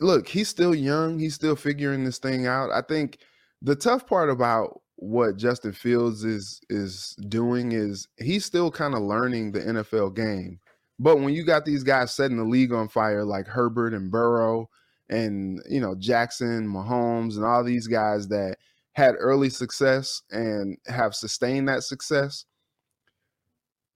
look, 0.00 0.28
he's 0.28 0.48
still 0.48 0.74
young, 0.74 1.18
he's 1.18 1.34
still 1.34 1.56
figuring 1.56 2.04
this 2.04 2.18
thing 2.18 2.46
out. 2.46 2.70
I 2.70 2.82
think 2.82 3.18
the 3.62 3.76
tough 3.76 4.06
part 4.06 4.30
about 4.30 4.82
what 4.96 5.36
Justin 5.36 5.72
Fields 5.72 6.24
is 6.24 6.60
is 6.70 7.14
doing 7.28 7.72
is 7.72 8.08
he's 8.18 8.44
still 8.44 8.70
kind 8.70 8.94
of 8.94 9.02
learning 9.02 9.52
the 9.52 9.60
NFL 9.60 10.14
game. 10.14 10.58
But 10.98 11.20
when 11.20 11.34
you 11.34 11.44
got 11.44 11.64
these 11.64 11.82
guys 11.82 12.14
setting 12.14 12.38
the 12.38 12.44
league 12.44 12.72
on 12.72 12.88
fire 12.88 13.24
like 13.24 13.46
Herbert 13.46 13.92
and 13.92 14.10
Burrow, 14.10 14.68
and 15.08 15.60
you 15.68 15.80
know 15.80 15.94
Jackson, 15.94 16.66
Mahomes, 16.66 17.36
and 17.36 17.44
all 17.44 17.62
these 17.62 17.86
guys 17.86 18.28
that 18.28 18.56
had 18.92 19.14
early 19.18 19.50
success 19.50 20.22
and 20.30 20.78
have 20.86 21.14
sustained 21.14 21.68
that 21.68 21.82
success. 21.82 22.46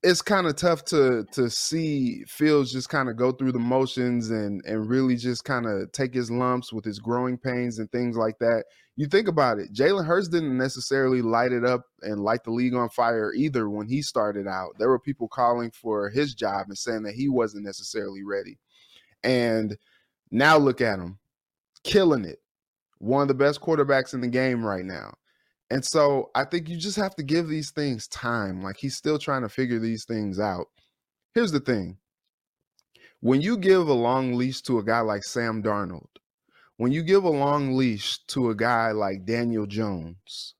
It's 0.03 0.21
kind 0.21 0.47
of 0.47 0.55
tough 0.55 0.83
to 0.85 1.25
to 1.33 1.49
see 1.49 2.23
Fields 2.27 2.71
just 2.71 2.89
kind 2.89 3.07
of 3.07 3.17
go 3.17 3.31
through 3.31 3.51
the 3.51 3.59
motions 3.59 4.31
and 4.31 4.63
and 4.65 4.89
really 4.89 5.15
just 5.15 5.43
kind 5.43 5.67
of 5.67 5.91
take 5.91 6.13
his 6.13 6.31
lumps 6.31 6.73
with 6.73 6.83
his 6.83 6.97
growing 6.97 7.37
pains 7.37 7.77
and 7.77 7.91
things 7.91 8.17
like 8.17 8.39
that. 8.39 8.65
You 8.95 9.05
think 9.07 9.27
about 9.27 9.59
it, 9.59 9.73
Jalen 9.73 10.05
Hurts 10.05 10.27
didn't 10.27 10.57
necessarily 10.57 11.21
light 11.21 11.51
it 11.51 11.63
up 11.63 11.85
and 12.01 12.19
light 12.23 12.43
the 12.43 12.51
league 12.51 12.73
on 12.73 12.89
fire 12.89 13.31
either 13.33 13.69
when 13.69 13.87
he 13.87 14.01
started 14.01 14.47
out. 14.47 14.71
There 14.79 14.89
were 14.89 14.99
people 14.99 15.27
calling 15.27 15.71
for 15.71 16.09
his 16.09 16.33
job 16.33 16.65
and 16.67 16.77
saying 16.77 17.03
that 17.03 17.15
he 17.15 17.29
wasn't 17.29 17.65
necessarily 17.65 18.23
ready. 18.23 18.57
And 19.23 19.77
now 20.31 20.57
look 20.57 20.81
at 20.81 20.99
him, 20.99 21.19
killing 21.83 22.25
it. 22.25 22.39
One 22.97 23.23
of 23.23 23.27
the 23.27 23.33
best 23.33 23.61
quarterbacks 23.61 24.13
in 24.13 24.21
the 24.21 24.27
game 24.27 24.63
right 24.65 24.85
now. 24.85 25.13
And 25.71 25.85
so 25.85 26.31
I 26.35 26.43
think 26.43 26.67
you 26.67 26.75
just 26.75 26.97
have 26.97 27.15
to 27.15 27.23
give 27.23 27.47
these 27.47 27.71
things 27.71 28.05
time. 28.09 28.61
Like 28.61 28.75
he's 28.75 28.97
still 28.97 29.17
trying 29.17 29.43
to 29.43 29.49
figure 29.49 29.79
these 29.79 30.03
things 30.03 30.37
out. 30.37 30.67
Here's 31.33 31.53
the 31.53 31.61
thing 31.61 31.97
when 33.21 33.39
you 33.39 33.57
give 33.57 33.87
a 33.87 33.93
long 33.93 34.33
leash 34.33 34.61
to 34.63 34.79
a 34.79 34.83
guy 34.83 34.99
like 34.99 35.23
Sam 35.23 35.63
Darnold, 35.63 36.09
when 36.75 36.91
you 36.91 37.03
give 37.03 37.23
a 37.23 37.29
long 37.29 37.77
leash 37.77 38.19
to 38.27 38.49
a 38.49 38.55
guy 38.55 38.91
like 38.91 39.25
Daniel 39.25 39.65
Jones, 39.65 40.55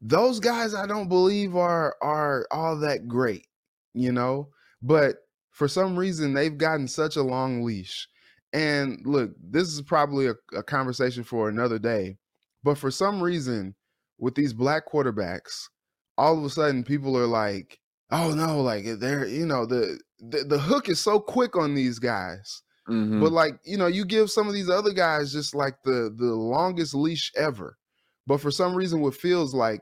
those 0.00 0.40
guys 0.40 0.74
I 0.74 0.88
don't 0.88 1.08
believe 1.08 1.54
are 1.54 1.94
are 2.02 2.48
all 2.50 2.76
that 2.80 3.06
great, 3.06 3.46
you 3.94 4.10
know? 4.10 4.48
But 4.82 5.18
for 5.52 5.68
some 5.68 5.96
reason 5.96 6.34
they've 6.34 6.58
gotten 6.58 6.88
such 6.88 7.14
a 7.14 7.22
long 7.22 7.62
leash 7.62 8.08
and 8.52 9.00
look, 9.04 9.30
this 9.40 9.68
is 9.68 9.82
probably 9.82 10.26
a, 10.26 10.34
a, 10.56 10.62
conversation 10.64 11.24
for 11.24 11.48
another 11.48 11.78
day. 11.78 12.18
But 12.62 12.78
for 12.78 12.90
some 12.90 13.20
reason, 13.20 13.74
with 14.18 14.34
these 14.34 14.52
black 14.52 14.84
quarterbacks, 14.90 15.68
all 16.16 16.38
of 16.38 16.44
a 16.44 16.50
sudden 16.50 16.84
people 16.84 17.16
are 17.16 17.26
like, 17.26 17.78
"Oh 18.10 18.34
no, 18.34 18.60
like 18.60 18.84
they're 18.98 19.26
you 19.26 19.46
know 19.46 19.66
the 19.66 19.98
the, 20.18 20.44
the 20.44 20.58
hook 20.58 20.88
is 20.88 21.00
so 21.00 21.20
quick 21.20 21.56
on 21.56 21.74
these 21.74 21.98
guys." 21.98 22.62
Mm-hmm. 22.88 23.20
But 23.20 23.32
like 23.32 23.58
you 23.64 23.78
know, 23.78 23.86
you 23.86 24.04
give 24.04 24.30
some 24.30 24.48
of 24.48 24.54
these 24.54 24.70
other 24.70 24.92
guys 24.92 25.32
just 25.32 25.54
like 25.54 25.74
the 25.84 26.14
the 26.16 26.34
longest 26.34 26.94
leash 26.94 27.32
ever. 27.36 27.78
But 28.26 28.40
for 28.40 28.50
some 28.50 28.74
reason, 28.74 29.00
what 29.00 29.14
feels 29.14 29.54
like 29.54 29.80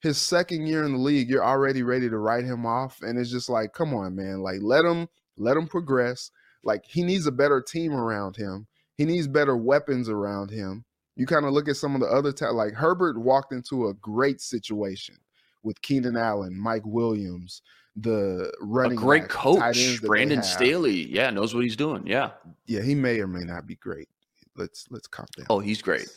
his 0.00 0.20
second 0.20 0.66
year 0.66 0.84
in 0.84 0.92
the 0.92 0.98
league, 0.98 1.30
you're 1.30 1.44
already 1.44 1.82
ready 1.82 2.08
to 2.08 2.18
write 2.18 2.44
him 2.44 2.66
off, 2.66 2.98
and 3.00 3.18
it's 3.18 3.30
just 3.30 3.48
like, 3.48 3.72
come 3.72 3.94
on, 3.94 4.14
man, 4.16 4.40
like 4.40 4.58
let 4.62 4.84
him 4.84 5.08
let 5.36 5.56
him 5.56 5.66
progress 5.66 6.30
like 6.64 6.84
he 6.86 7.02
needs 7.02 7.26
a 7.26 7.32
better 7.32 7.60
team 7.60 7.92
around 7.92 8.36
him. 8.36 8.66
He 8.96 9.04
needs 9.04 9.28
better 9.28 9.56
weapons 9.56 10.08
around 10.08 10.50
him. 10.50 10.84
You 11.16 11.26
kind 11.26 11.44
of 11.44 11.52
look 11.52 11.68
at 11.68 11.76
some 11.76 11.94
of 11.94 12.00
the 12.00 12.08
other 12.08 12.32
ta- 12.32 12.50
like 12.50 12.74
Herbert 12.74 13.18
walked 13.18 13.52
into 13.52 13.88
a 13.88 13.94
great 13.94 14.40
situation 14.40 15.16
with 15.62 15.80
Keenan 15.82 16.16
Allen, 16.16 16.58
Mike 16.58 16.84
Williams, 16.84 17.62
the 17.96 18.52
running 18.60 18.98
a 18.98 19.00
great 19.00 19.28
coach, 19.28 20.00
Brandon 20.02 20.42
Staley. 20.42 21.06
Yeah, 21.06 21.30
knows 21.30 21.54
what 21.54 21.64
he's 21.64 21.76
doing. 21.76 22.06
Yeah, 22.06 22.30
yeah, 22.66 22.82
he 22.82 22.94
may 22.94 23.20
or 23.20 23.28
may 23.28 23.44
not 23.44 23.66
be 23.66 23.76
great. 23.76 24.08
Let's 24.56 24.86
let's 24.90 25.06
calm 25.06 25.26
down. 25.36 25.46
Oh, 25.50 25.60
he's 25.60 25.80
great. 25.80 26.08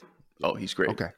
Oh, 0.43 0.55
he's 0.55 0.73
great. 0.73 0.89
Okay. 0.89 1.09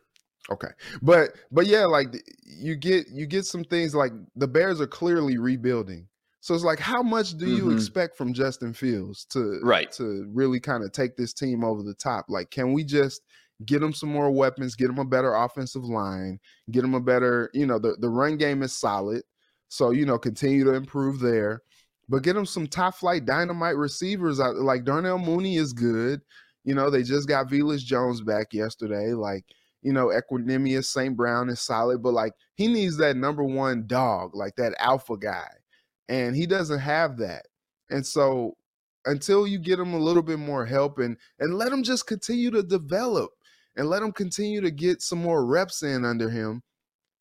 Okay. 0.49 0.69
But 1.01 1.31
but 1.51 1.67
yeah, 1.67 1.85
like 1.85 2.07
you 2.43 2.75
get 2.75 3.07
you 3.09 3.25
get 3.25 3.45
some 3.45 3.63
things 3.63 3.93
like 3.95 4.11
the 4.35 4.47
Bears 4.47 4.81
are 4.81 4.87
clearly 4.87 5.37
rebuilding. 5.37 6.07
So 6.41 6.55
it's 6.55 6.63
like, 6.63 6.79
how 6.79 7.03
much 7.03 7.37
do 7.37 7.47
you 7.47 7.63
mm-hmm. 7.63 7.75
expect 7.75 8.15
from 8.15 8.33
Justin 8.33 8.73
Fields 8.73 9.25
to 9.25 9.59
right 9.61 9.91
to 9.93 10.25
really 10.33 10.59
kind 10.59 10.83
of 10.83 10.91
take 10.91 11.17
this 11.17 11.33
team 11.33 11.63
over 11.63 11.83
the 11.83 11.93
top? 11.93 12.25
Like, 12.29 12.49
can 12.49 12.73
we 12.73 12.83
just 12.83 13.21
get 13.65 13.79
them 13.79 13.93
some 13.93 14.09
more 14.09 14.31
weapons, 14.31 14.75
get 14.75 14.87
them 14.87 14.99
a 14.99 15.05
better 15.05 15.33
offensive 15.35 15.83
line, 15.83 16.39
get 16.71 16.81
them 16.81 16.93
a 16.93 16.99
better, 16.99 17.49
you 17.53 17.65
know, 17.65 17.79
the, 17.79 17.95
the 17.99 18.09
run 18.09 18.37
game 18.37 18.63
is 18.63 18.75
solid. 18.75 19.23
So, 19.67 19.91
you 19.91 20.05
know, 20.05 20.17
continue 20.17 20.63
to 20.63 20.73
improve 20.73 21.19
there. 21.19 21.61
But 22.07 22.23
get 22.23 22.33
them 22.33 22.45
some 22.45 22.67
top 22.67 22.95
flight 22.95 23.25
dynamite 23.25 23.75
receivers 23.75 24.39
out 24.39 24.55
like 24.55 24.83
Darnell 24.83 25.19
Mooney 25.19 25.57
is 25.57 25.73
good. 25.73 26.21
You 26.63 26.73
know, 26.73 26.89
they 26.89 27.03
just 27.03 27.27
got 27.27 27.49
Velus 27.49 27.83
Jones 27.83 28.21
back 28.21 28.53
yesterday. 28.53 29.13
Like, 29.13 29.45
you 29.83 29.93
know, 29.93 30.07
Equanimeous 30.07 30.85
St. 30.85 31.15
Brown 31.15 31.49
is 31.49 31.61
solid, 31.61 32.01
but 32.01 32.13
like 32.13 32.33
he 32.55 32.67
needs 32.67 32.97
that 32.97 33.15
number 33.15 33.43
one 33.43 33.85
dog, 33.85 34.35
like 34.35 34.55
that 34.55 34.73
alpha 34.79 35.17
guy 35.17 35.49
and 36.09 36.35
he 36.35 36.45
doesn't 36.45 36.79
have 36.79 37.17
that. 37.17 37.45
And 37.89 38.05
so 38.05 38.57
until 39.05 39.47
you 39.47 39.59
get 39.59 39.79
him 39.79 39.93
a 39.93 39.99
little 39.99 40.23
bit 40.23 40.39
more 40.39 40.65
help 40.65 40.99
and 40.99 41.15
and 41.39 41.55
let 41.55 41.71
him 41.71 41.83
just 41.83 42.07
continue 42.07 42.51
to 42.51 42.63
develop 42.63 43.31
and 43.75 43.89
let 43.89 44.01
him 44.01 44.11
continue 44.11 44.61
to 44.61 44.71
get 44.71 45.01
some 45.01 45.19
more 45.19 45.45
reps 45.45 45.83
in 45.83 46.05
under 46.05 46.29
him, 46.29 46.61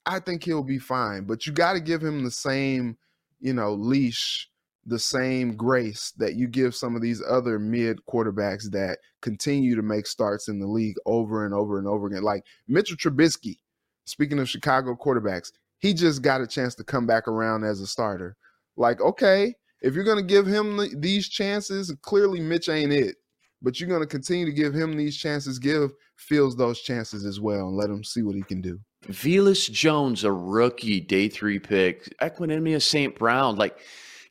I 0.07 0.21
think 0.21 0.45
he'll 0.45 0.65
be 0.65 0.79
fine. 0.79 1.25
But 1.25 1.47
you 1.47 1.53
got 1.53 1.75
to 1.75 1.81
give 1.81 2.03
him 2.03 2.25
the 2.25 2.31
same, 2.31 2.97
you 3.41 3.53
know, 3.53 3.75
leash, 3.75 4.49
the 4.87 4.99
same 4.99 5.55
grace 5.55 6.13
that 6.17 6.35
you 6.35 6.49
give 6.49 6.75
some 6.75 6.97
of 6.97 7.03
these 7.03 7.23
other 7.29 7.59
mid 7.59 7.99
quarterbacks 8.11 8.71
that 8.71 8.99
continue 9.21 9.77
to 9.77 9.83
make 9.83 10.07
starts 10.07 10.49
in 10.49 10.59
the 10.59 10.67
league 10.67 10.97
over 11.05 11.45
and 11.45 11.55
over 11.55 11.79
and 11.79 11.87
over 11.87 12.07
again. 12.07 12.23
Like 12.23 12.45
Mitchell 12.67 12.97
Trubisky, 12.97 13.59
speaking 14.07 14.39
of 14.39 14.49
Chicago 14.49 14.97
quarterbacks, 14.97 15.53
he 15.79 15.93
just 15.93 16.23
got 16.23 16.41
a 16.41 16.47
chance 16.47 16.75
to 16.77 16.85
come 16.85 17.07
back 17.07 17.29
around 17.29 17.65
as 17.65 17.81
a 17.81 17.87
starter. 17.87 18.37
Like, 18.77 19.01
okay, 19.01 19.55
if 19.83 19.95
you're 19.95 20.05
going 20.05 20.19
to 20.19 20.23
give 20.23 20.47
him 20.47 20.81
these 21.01 21.29
chances, 21.29 21.95
clearly 22.03 22.41
Mitch 22.41 22.69
ain't 22.69 22.93
it. 22.93 23.17
But 23.61 23.79
you're 23.79 23.89
going 23.89 24.01
to 24.03 24.07
continue 24.07 24.47
to 24.47 24.53
give 24.53 24.73
him 24.73 24.97
these 24.97 25.17
chances. 25.17 25.59
Give 25.59 25.91
Fields 26.19 26.57
those 26.57 26.81
chances 26.81 27.25
as 27.25 27.41
well, 27.41 27.69
and 27.69 27.77
let 27.77 27.89
him 27.91 28.05
see 28.05 28.23
what 28.23 28.35
he 28.35 28.43
can 28.43 28.61
do. 28.61 28.79
Velus 29.07 29.71
Jones, 29.71 30.25
a 30.25 30.33
rookie 30.33 31.01
day 31.01 31.29
three 31.29 31.59
pick. 31.59 32.13
Equanimeous 32.21 32.83
St. 32.83 33.17
Brown, 33.17 33.57
like 33.57 33.79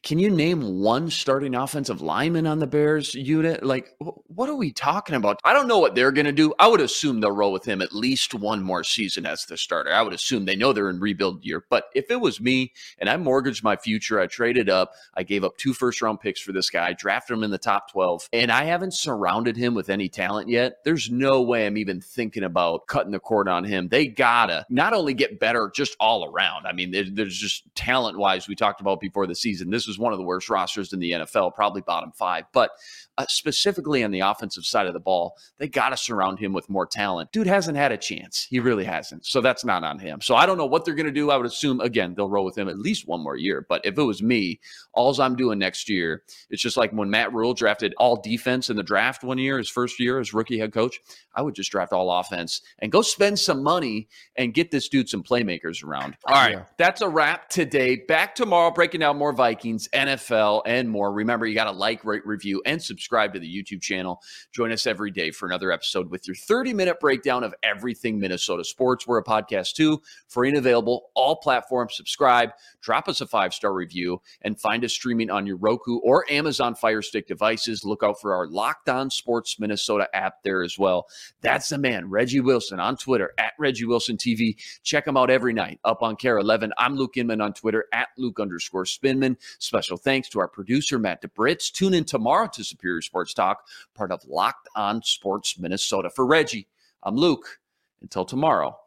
can 0.07 0.19
you 0.19 0.29
name 0.29 0.79
one 0.79 1.09
starting 1.09 1.53
offensive 1.53 1.99
lineman 1.99 2.47
on 2.47 2.59
the 2.59 2.65
Bears 2.65 3.13
unit? 3.13 3.61
Like, 3.61 3.93
what 3.99 4.47
are 4.47 4.55
we 4.55 4.71
talking 4.71 5.17
about? 5.17 5.37
I 5.43 5.51
don't 5.51 5.67
know 5.67 5.79
what 5.79 5.95
they're 5.95 6.13
going 6.13 6.27
to 6.27 6.31
do. 6.31 6.53
I 6.59 6.69
would 6.69 6.79
assume 6.79 7.19
they'll 7.19 7.33
roll 7.33 7.51
with 7.51 7.65
him 7.65 7.81
at 7.81 7.91
least 7.91 8.33
one 8.33 8.63
more 8.63 8.85
season 8.85 9.25
as 9.25 9.43
the 9.43 9.57
starter. 9.57 9.91
I 9.91 10.01
would 10.01 10.13
assume 10.13 10.45
they 10.45 10.55
know 10.55 10.71
they're 10.71 10.89
in 10.89 11.01
rebuild 11.01 11.43
year. 11.43 11.65
But 11.69 11.89
if 11.93 12.09
it 12.09 12.21
was 12.21 12.39
me 12.39 12.71
and 12.99 13.09
I 13.09 13.17
mortgaged 13.17 13.65
my 13.65 13.75
future, 13.75 14.17
I 14.17 14.27
traded 14.27 14.69
up, 14.69 14.93
I 15.13 15.23
gave 15.23 15.43
up 15.43 15.57
two 15.57 15.73
first 15.73 16.01
round 16.01 16.21
picks 16.21 16.39
for 16.39 16.53
this 16.53 16.69
guy, 16.69 16.93
drafted 16.93 17.35
him 17.35 17.43
in 17.43 17.51
the 17.51 17.57
top 17.57 17.91
12, 17.91 18.29
and 18.31 18.49
I 18.49 18.63
haven't 18.63 18.93
surrounded 18.93 19.57
him 19.57 19.73
with 19.73 19.89
any 19.89 20.07
talent 20.07 20.47
yet, 20.47 20.85
there's 20.85 21.11
no 21.11 21.41
way 21.41 21.67
I'm 21.67 21.75
even 21.75 21.99
thinking 21.99 22.45
about 22.45 22.87
cutting 22.87 23.11
the 23.11 23.19
cord 23.19 23.49
on 23.49 23.65
him. 23.65 23.89
They 23.89 24.07
gotta 24.07 24.65
not 24.69 24.93
only 24.93 25.13
get 25.13 25.37
better 25.37 25.69
just 25.75 25.97
all 25.99 26.23
around. 26.23 26.65
I 26.65 26.71
mean, 26.71 26.91
there's 27.13 27.37
just 27.37 27.63
talent 27.75 28.17
wise, 28.17 28.47
we 28.47 28.55
talked 28.55 28.79
about 28.79 29.01
before 29.01 29.27
the 29.27 29.35
season. 29.35 29.69
This 29.69 29.85
is 29.89 29.96
one 29.99 30.13
of 30.13 30.19
the 30.19 30.25
worst 30.25 30.49
rosters 30.49 30.93
in 30.93 30.99
the 30.99 31.11
NFL, 31.11 31.55
probably 31.55 31.81
bottom 31.81 32.11
five. 32.11 32.45
But 32.53 32.71
uh, 33.17 33.25
specifically 33.29 34.03
on 34.03 34.11
the 34.11 34.19
offensive 34.19 34.63
side 34.63 34.85
of 34.85 34.93
the 34.93 34.99
ball, 34.99 35.35
they 35.57 35.67
got 35.67 35.89
to 35.89 35.97
surround 35.97 36.37
him 36.37 36.53
with 36.53 36.69
more 36.69 36.85
talent. 36.85 37.31
Dude 37.31 37.47
hasn't 37.47 37.77
had 37.77 37.91
a 37.91 37.97
chance. 37.97 38.45
He 38.49 38.59
really 38.59 38.85
hasn't. 38.85 39.25
So 39.25 39.41
that's 39.41 39.65
not 39.65 39.83
on 39.83 39.97
him. 39.97 40.21
So 40.21 40.35
I 40.35 40.45
don't 40.45 40.57
know 40.57 40.67
what 40.67 40.85
they're 40.85 40.93
going 40.93 41.07
to 41.07 41.11
do. 41.11 41.31
I 41.31 41.37
would 41.37 41.45
assume, 41.45 41.81
again, 41.81 42.13
they'll 42.15 42.29
roll 42.29 42.45
with 42.45 42.57
him 42.57 42.69
at 42.69 42.77
least 42.77 43.07
one 43.07 43.23
more 43.23 43.35
year. 43.35 43.65
But 43.67 43.85
if 43.85 43.97
it 43.97 44.03
was 44.03 44.21
me, 44.21 44.59
all 44.93 45.19
I'm 45.19 45.35
doing 45.35 45.57
next 45.57 45.89
year, 45.89 46.23
it's 46.49 46.61
just 46.61 46.77
like 46.77 46.91
when 46.91 47.09
Matt 47.09 47.33
Rhule 47.33 47.53
drafted 47.53 47.95
all 47.97 48.21
defense 48.21 48.69
in 48.69 48.75
the 48.75 48.83
draft 48.83 49.23
one 49.23 49.39
year, 49.39 49.57
his 49.57 49.69
first 49.69 49.99
year 49.99 50.19
as 50.19 50.33
rookie 50.33 50.59
head 50.59 50.71
coach, 50.71 50.99
I 51.33 51.41
would 51.41 51.55
just 51.55 51.71
draft 51.71 51.93
all 51.93 52.11
offense 52.11 52.61
and 52.79 52.91
go 52.91 53.01
spend 53.01 53.39
some 53.39 53.63
money 53.63 54.09
and 54.35 54.53
get 54.53 54.69
this 54.69 54.89
dude 54.89 55.09
some 55.09 55.23
playmakers 55.23 55.83
around. 55.83 56.17
All 56.25 56.35
right. 56.35 56.53
Yeah. 56.53 56.63
That's 56.77 57.01
a 57.01 57.09
wrap 57.09 57.49
today. 57.49 57.95
Back 58.07 58.35
tomorrow, 58.35 58.69
breaking 58.69 58.99
down 58.99 59.17
more 59.17 59.33
Vikings, 59.33 59.87
NFL, 59.93 60.63
and 60.65 60.89
more. 60.89 61.11
Remember, 61.11 61.47
you 61.47 61.55
got 61.55 61.65
to 61.65 61.71
like, 61.71 62.05
rate, 62.05 62.25
review, 62.25 62.61
and 62.65 62.81
subscribe 62.81 63.06
subscribe 63.07 63.33
to 63.33 63.39
the 63.39 63.47
YouTube 63.47 63.81
channel. 63.81 64.21
Join 64.51 64.69
us 64.69 64.85
every 64.85 65.11
day 65.11 65.31
for 65.31 65.45
another 65.45 65.71
episode 65.71 66.11
with 66.11 66.27
your 66.27 66.35
30 66.35 66.73
minute 66.73 66.99
breakdown 66.99 67.41
of 67.41 67.55
everything 67.63 68.19
Minnesota 68.19 68.65
sports. 68.65 69.07
We're 69.07 69.19
a 69.19 69.23
podcast 69.23 69.75
too, 69.75 70.01
free 70.27 70.49
and 70.49 70.57
available, 70.57 71.09
all 71.15 71.37
platforms. 71.37 71.95
Subscribe, 71.95 72.49
drop 72.81 73.07
us 73.07 73.21
a 73.21 73.25
five 73.25 73.53
star 73.53 73.73
review, 73.73 74.21
and 74.41 74.59
find 74.59 74.83
us 74.83 74.91
streaming 74.91 75.29
on 75.29 75.45
your 75.45 75.55
Roku 75.55 75.99
or 75.99 76.29
Amazon 76.29 76.75
Fire 76.75 77.01
Stick 77.01 77.27
devices. 77.27 77.85
Look 77.85 78.03
out 78.03 78.19
for 78.19 78.35
our 78.35 78.45
Locked 78.45 78.89
On 78.89 79.09
Sports 79.09 79.57
Minnesota 79.57 80.09
app 80.13 80.43
there 80.43 80.61
as 80.61 80.77
well. 80.77 81.07
That's 81.39 81.69
the 81.69 81.77
man, 81.77 82.09
Reggie 82.09 82.41
Wilson 82.41 82.81
on 82.81 82.97
Twitter 82.97 83.31
at 83.37 83.53
Reggie 83.57 83.85
Wilson 83.85 84.17
TV. 84.17 84.57
Check 84.83 85.07
him 85.07 85.15
out 85.15 85.29
every 85.29 85.53
night 85.53 85.79
up 85.85 86.03
on 86.03 86.17
KARE 86.17 86.39
11. 86.39 86.73
I'm 86.77 86.97
Luke 86.97 87.15
Inman 87.15 87.39
on 87.39 87.53
Twitter 87.53 87.85
at 87.93 88.09
Luke 88.17 88.41
underscore 88.41 88.83
Spinman. 88.83 89.37
Special 89.59 89.95
thanks 89.95 90.27
to 90.29 90.41
our 90.41 90.49
producer, 90.49 90.99
Matt 90.99 91.21
DeBritz. 91.21 91.71
Tune 91.71 91.93
in 91.93 92.03
tomorrow 92.03 92.49
to 92.53 92.65
Sports 93.01 93.33
Talk, 93.33 93.65
part 93.93 94.11
of 94.11 94.23
Locked 94.25 94.67
On 94.75 95.01
Sports 95.03 95.57
Minnesota. 95.59 96.09
For 96.09 96.25
Reggie, 96.25 96.67
I'm 97.03 97.15
Luke. 97.15 97.59
Until 98.01 98.25
tomorrow, 98.25 98.77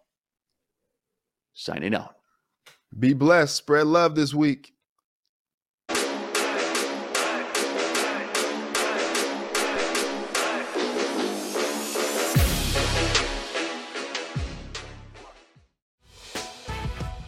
signing 1.53 1.95
out. 1.95 2.15
Be 2.99 3.13
blessed. 3.13 3.57
Spread 3.57 3.87
love 3.87 4.15
this 4.15 4.33
week. 4.33 4.73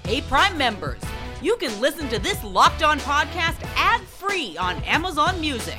Hey, 0.04 0.20
Prime 0.20 0.58
members, 0.58 1.00
you 1.40 1.56
can 1.56 1.80
listen 1.80 2.06
to 2.10 2.18
this 2.18 2.44
locked 2.44 2.82
on 2.82 3.00
podcast 3.00 3.56
ad 3.76 4.02
free 4.02 4.58
on 4.58 4.76
Amazon 4.82 5.40
Music. 5.40 5.78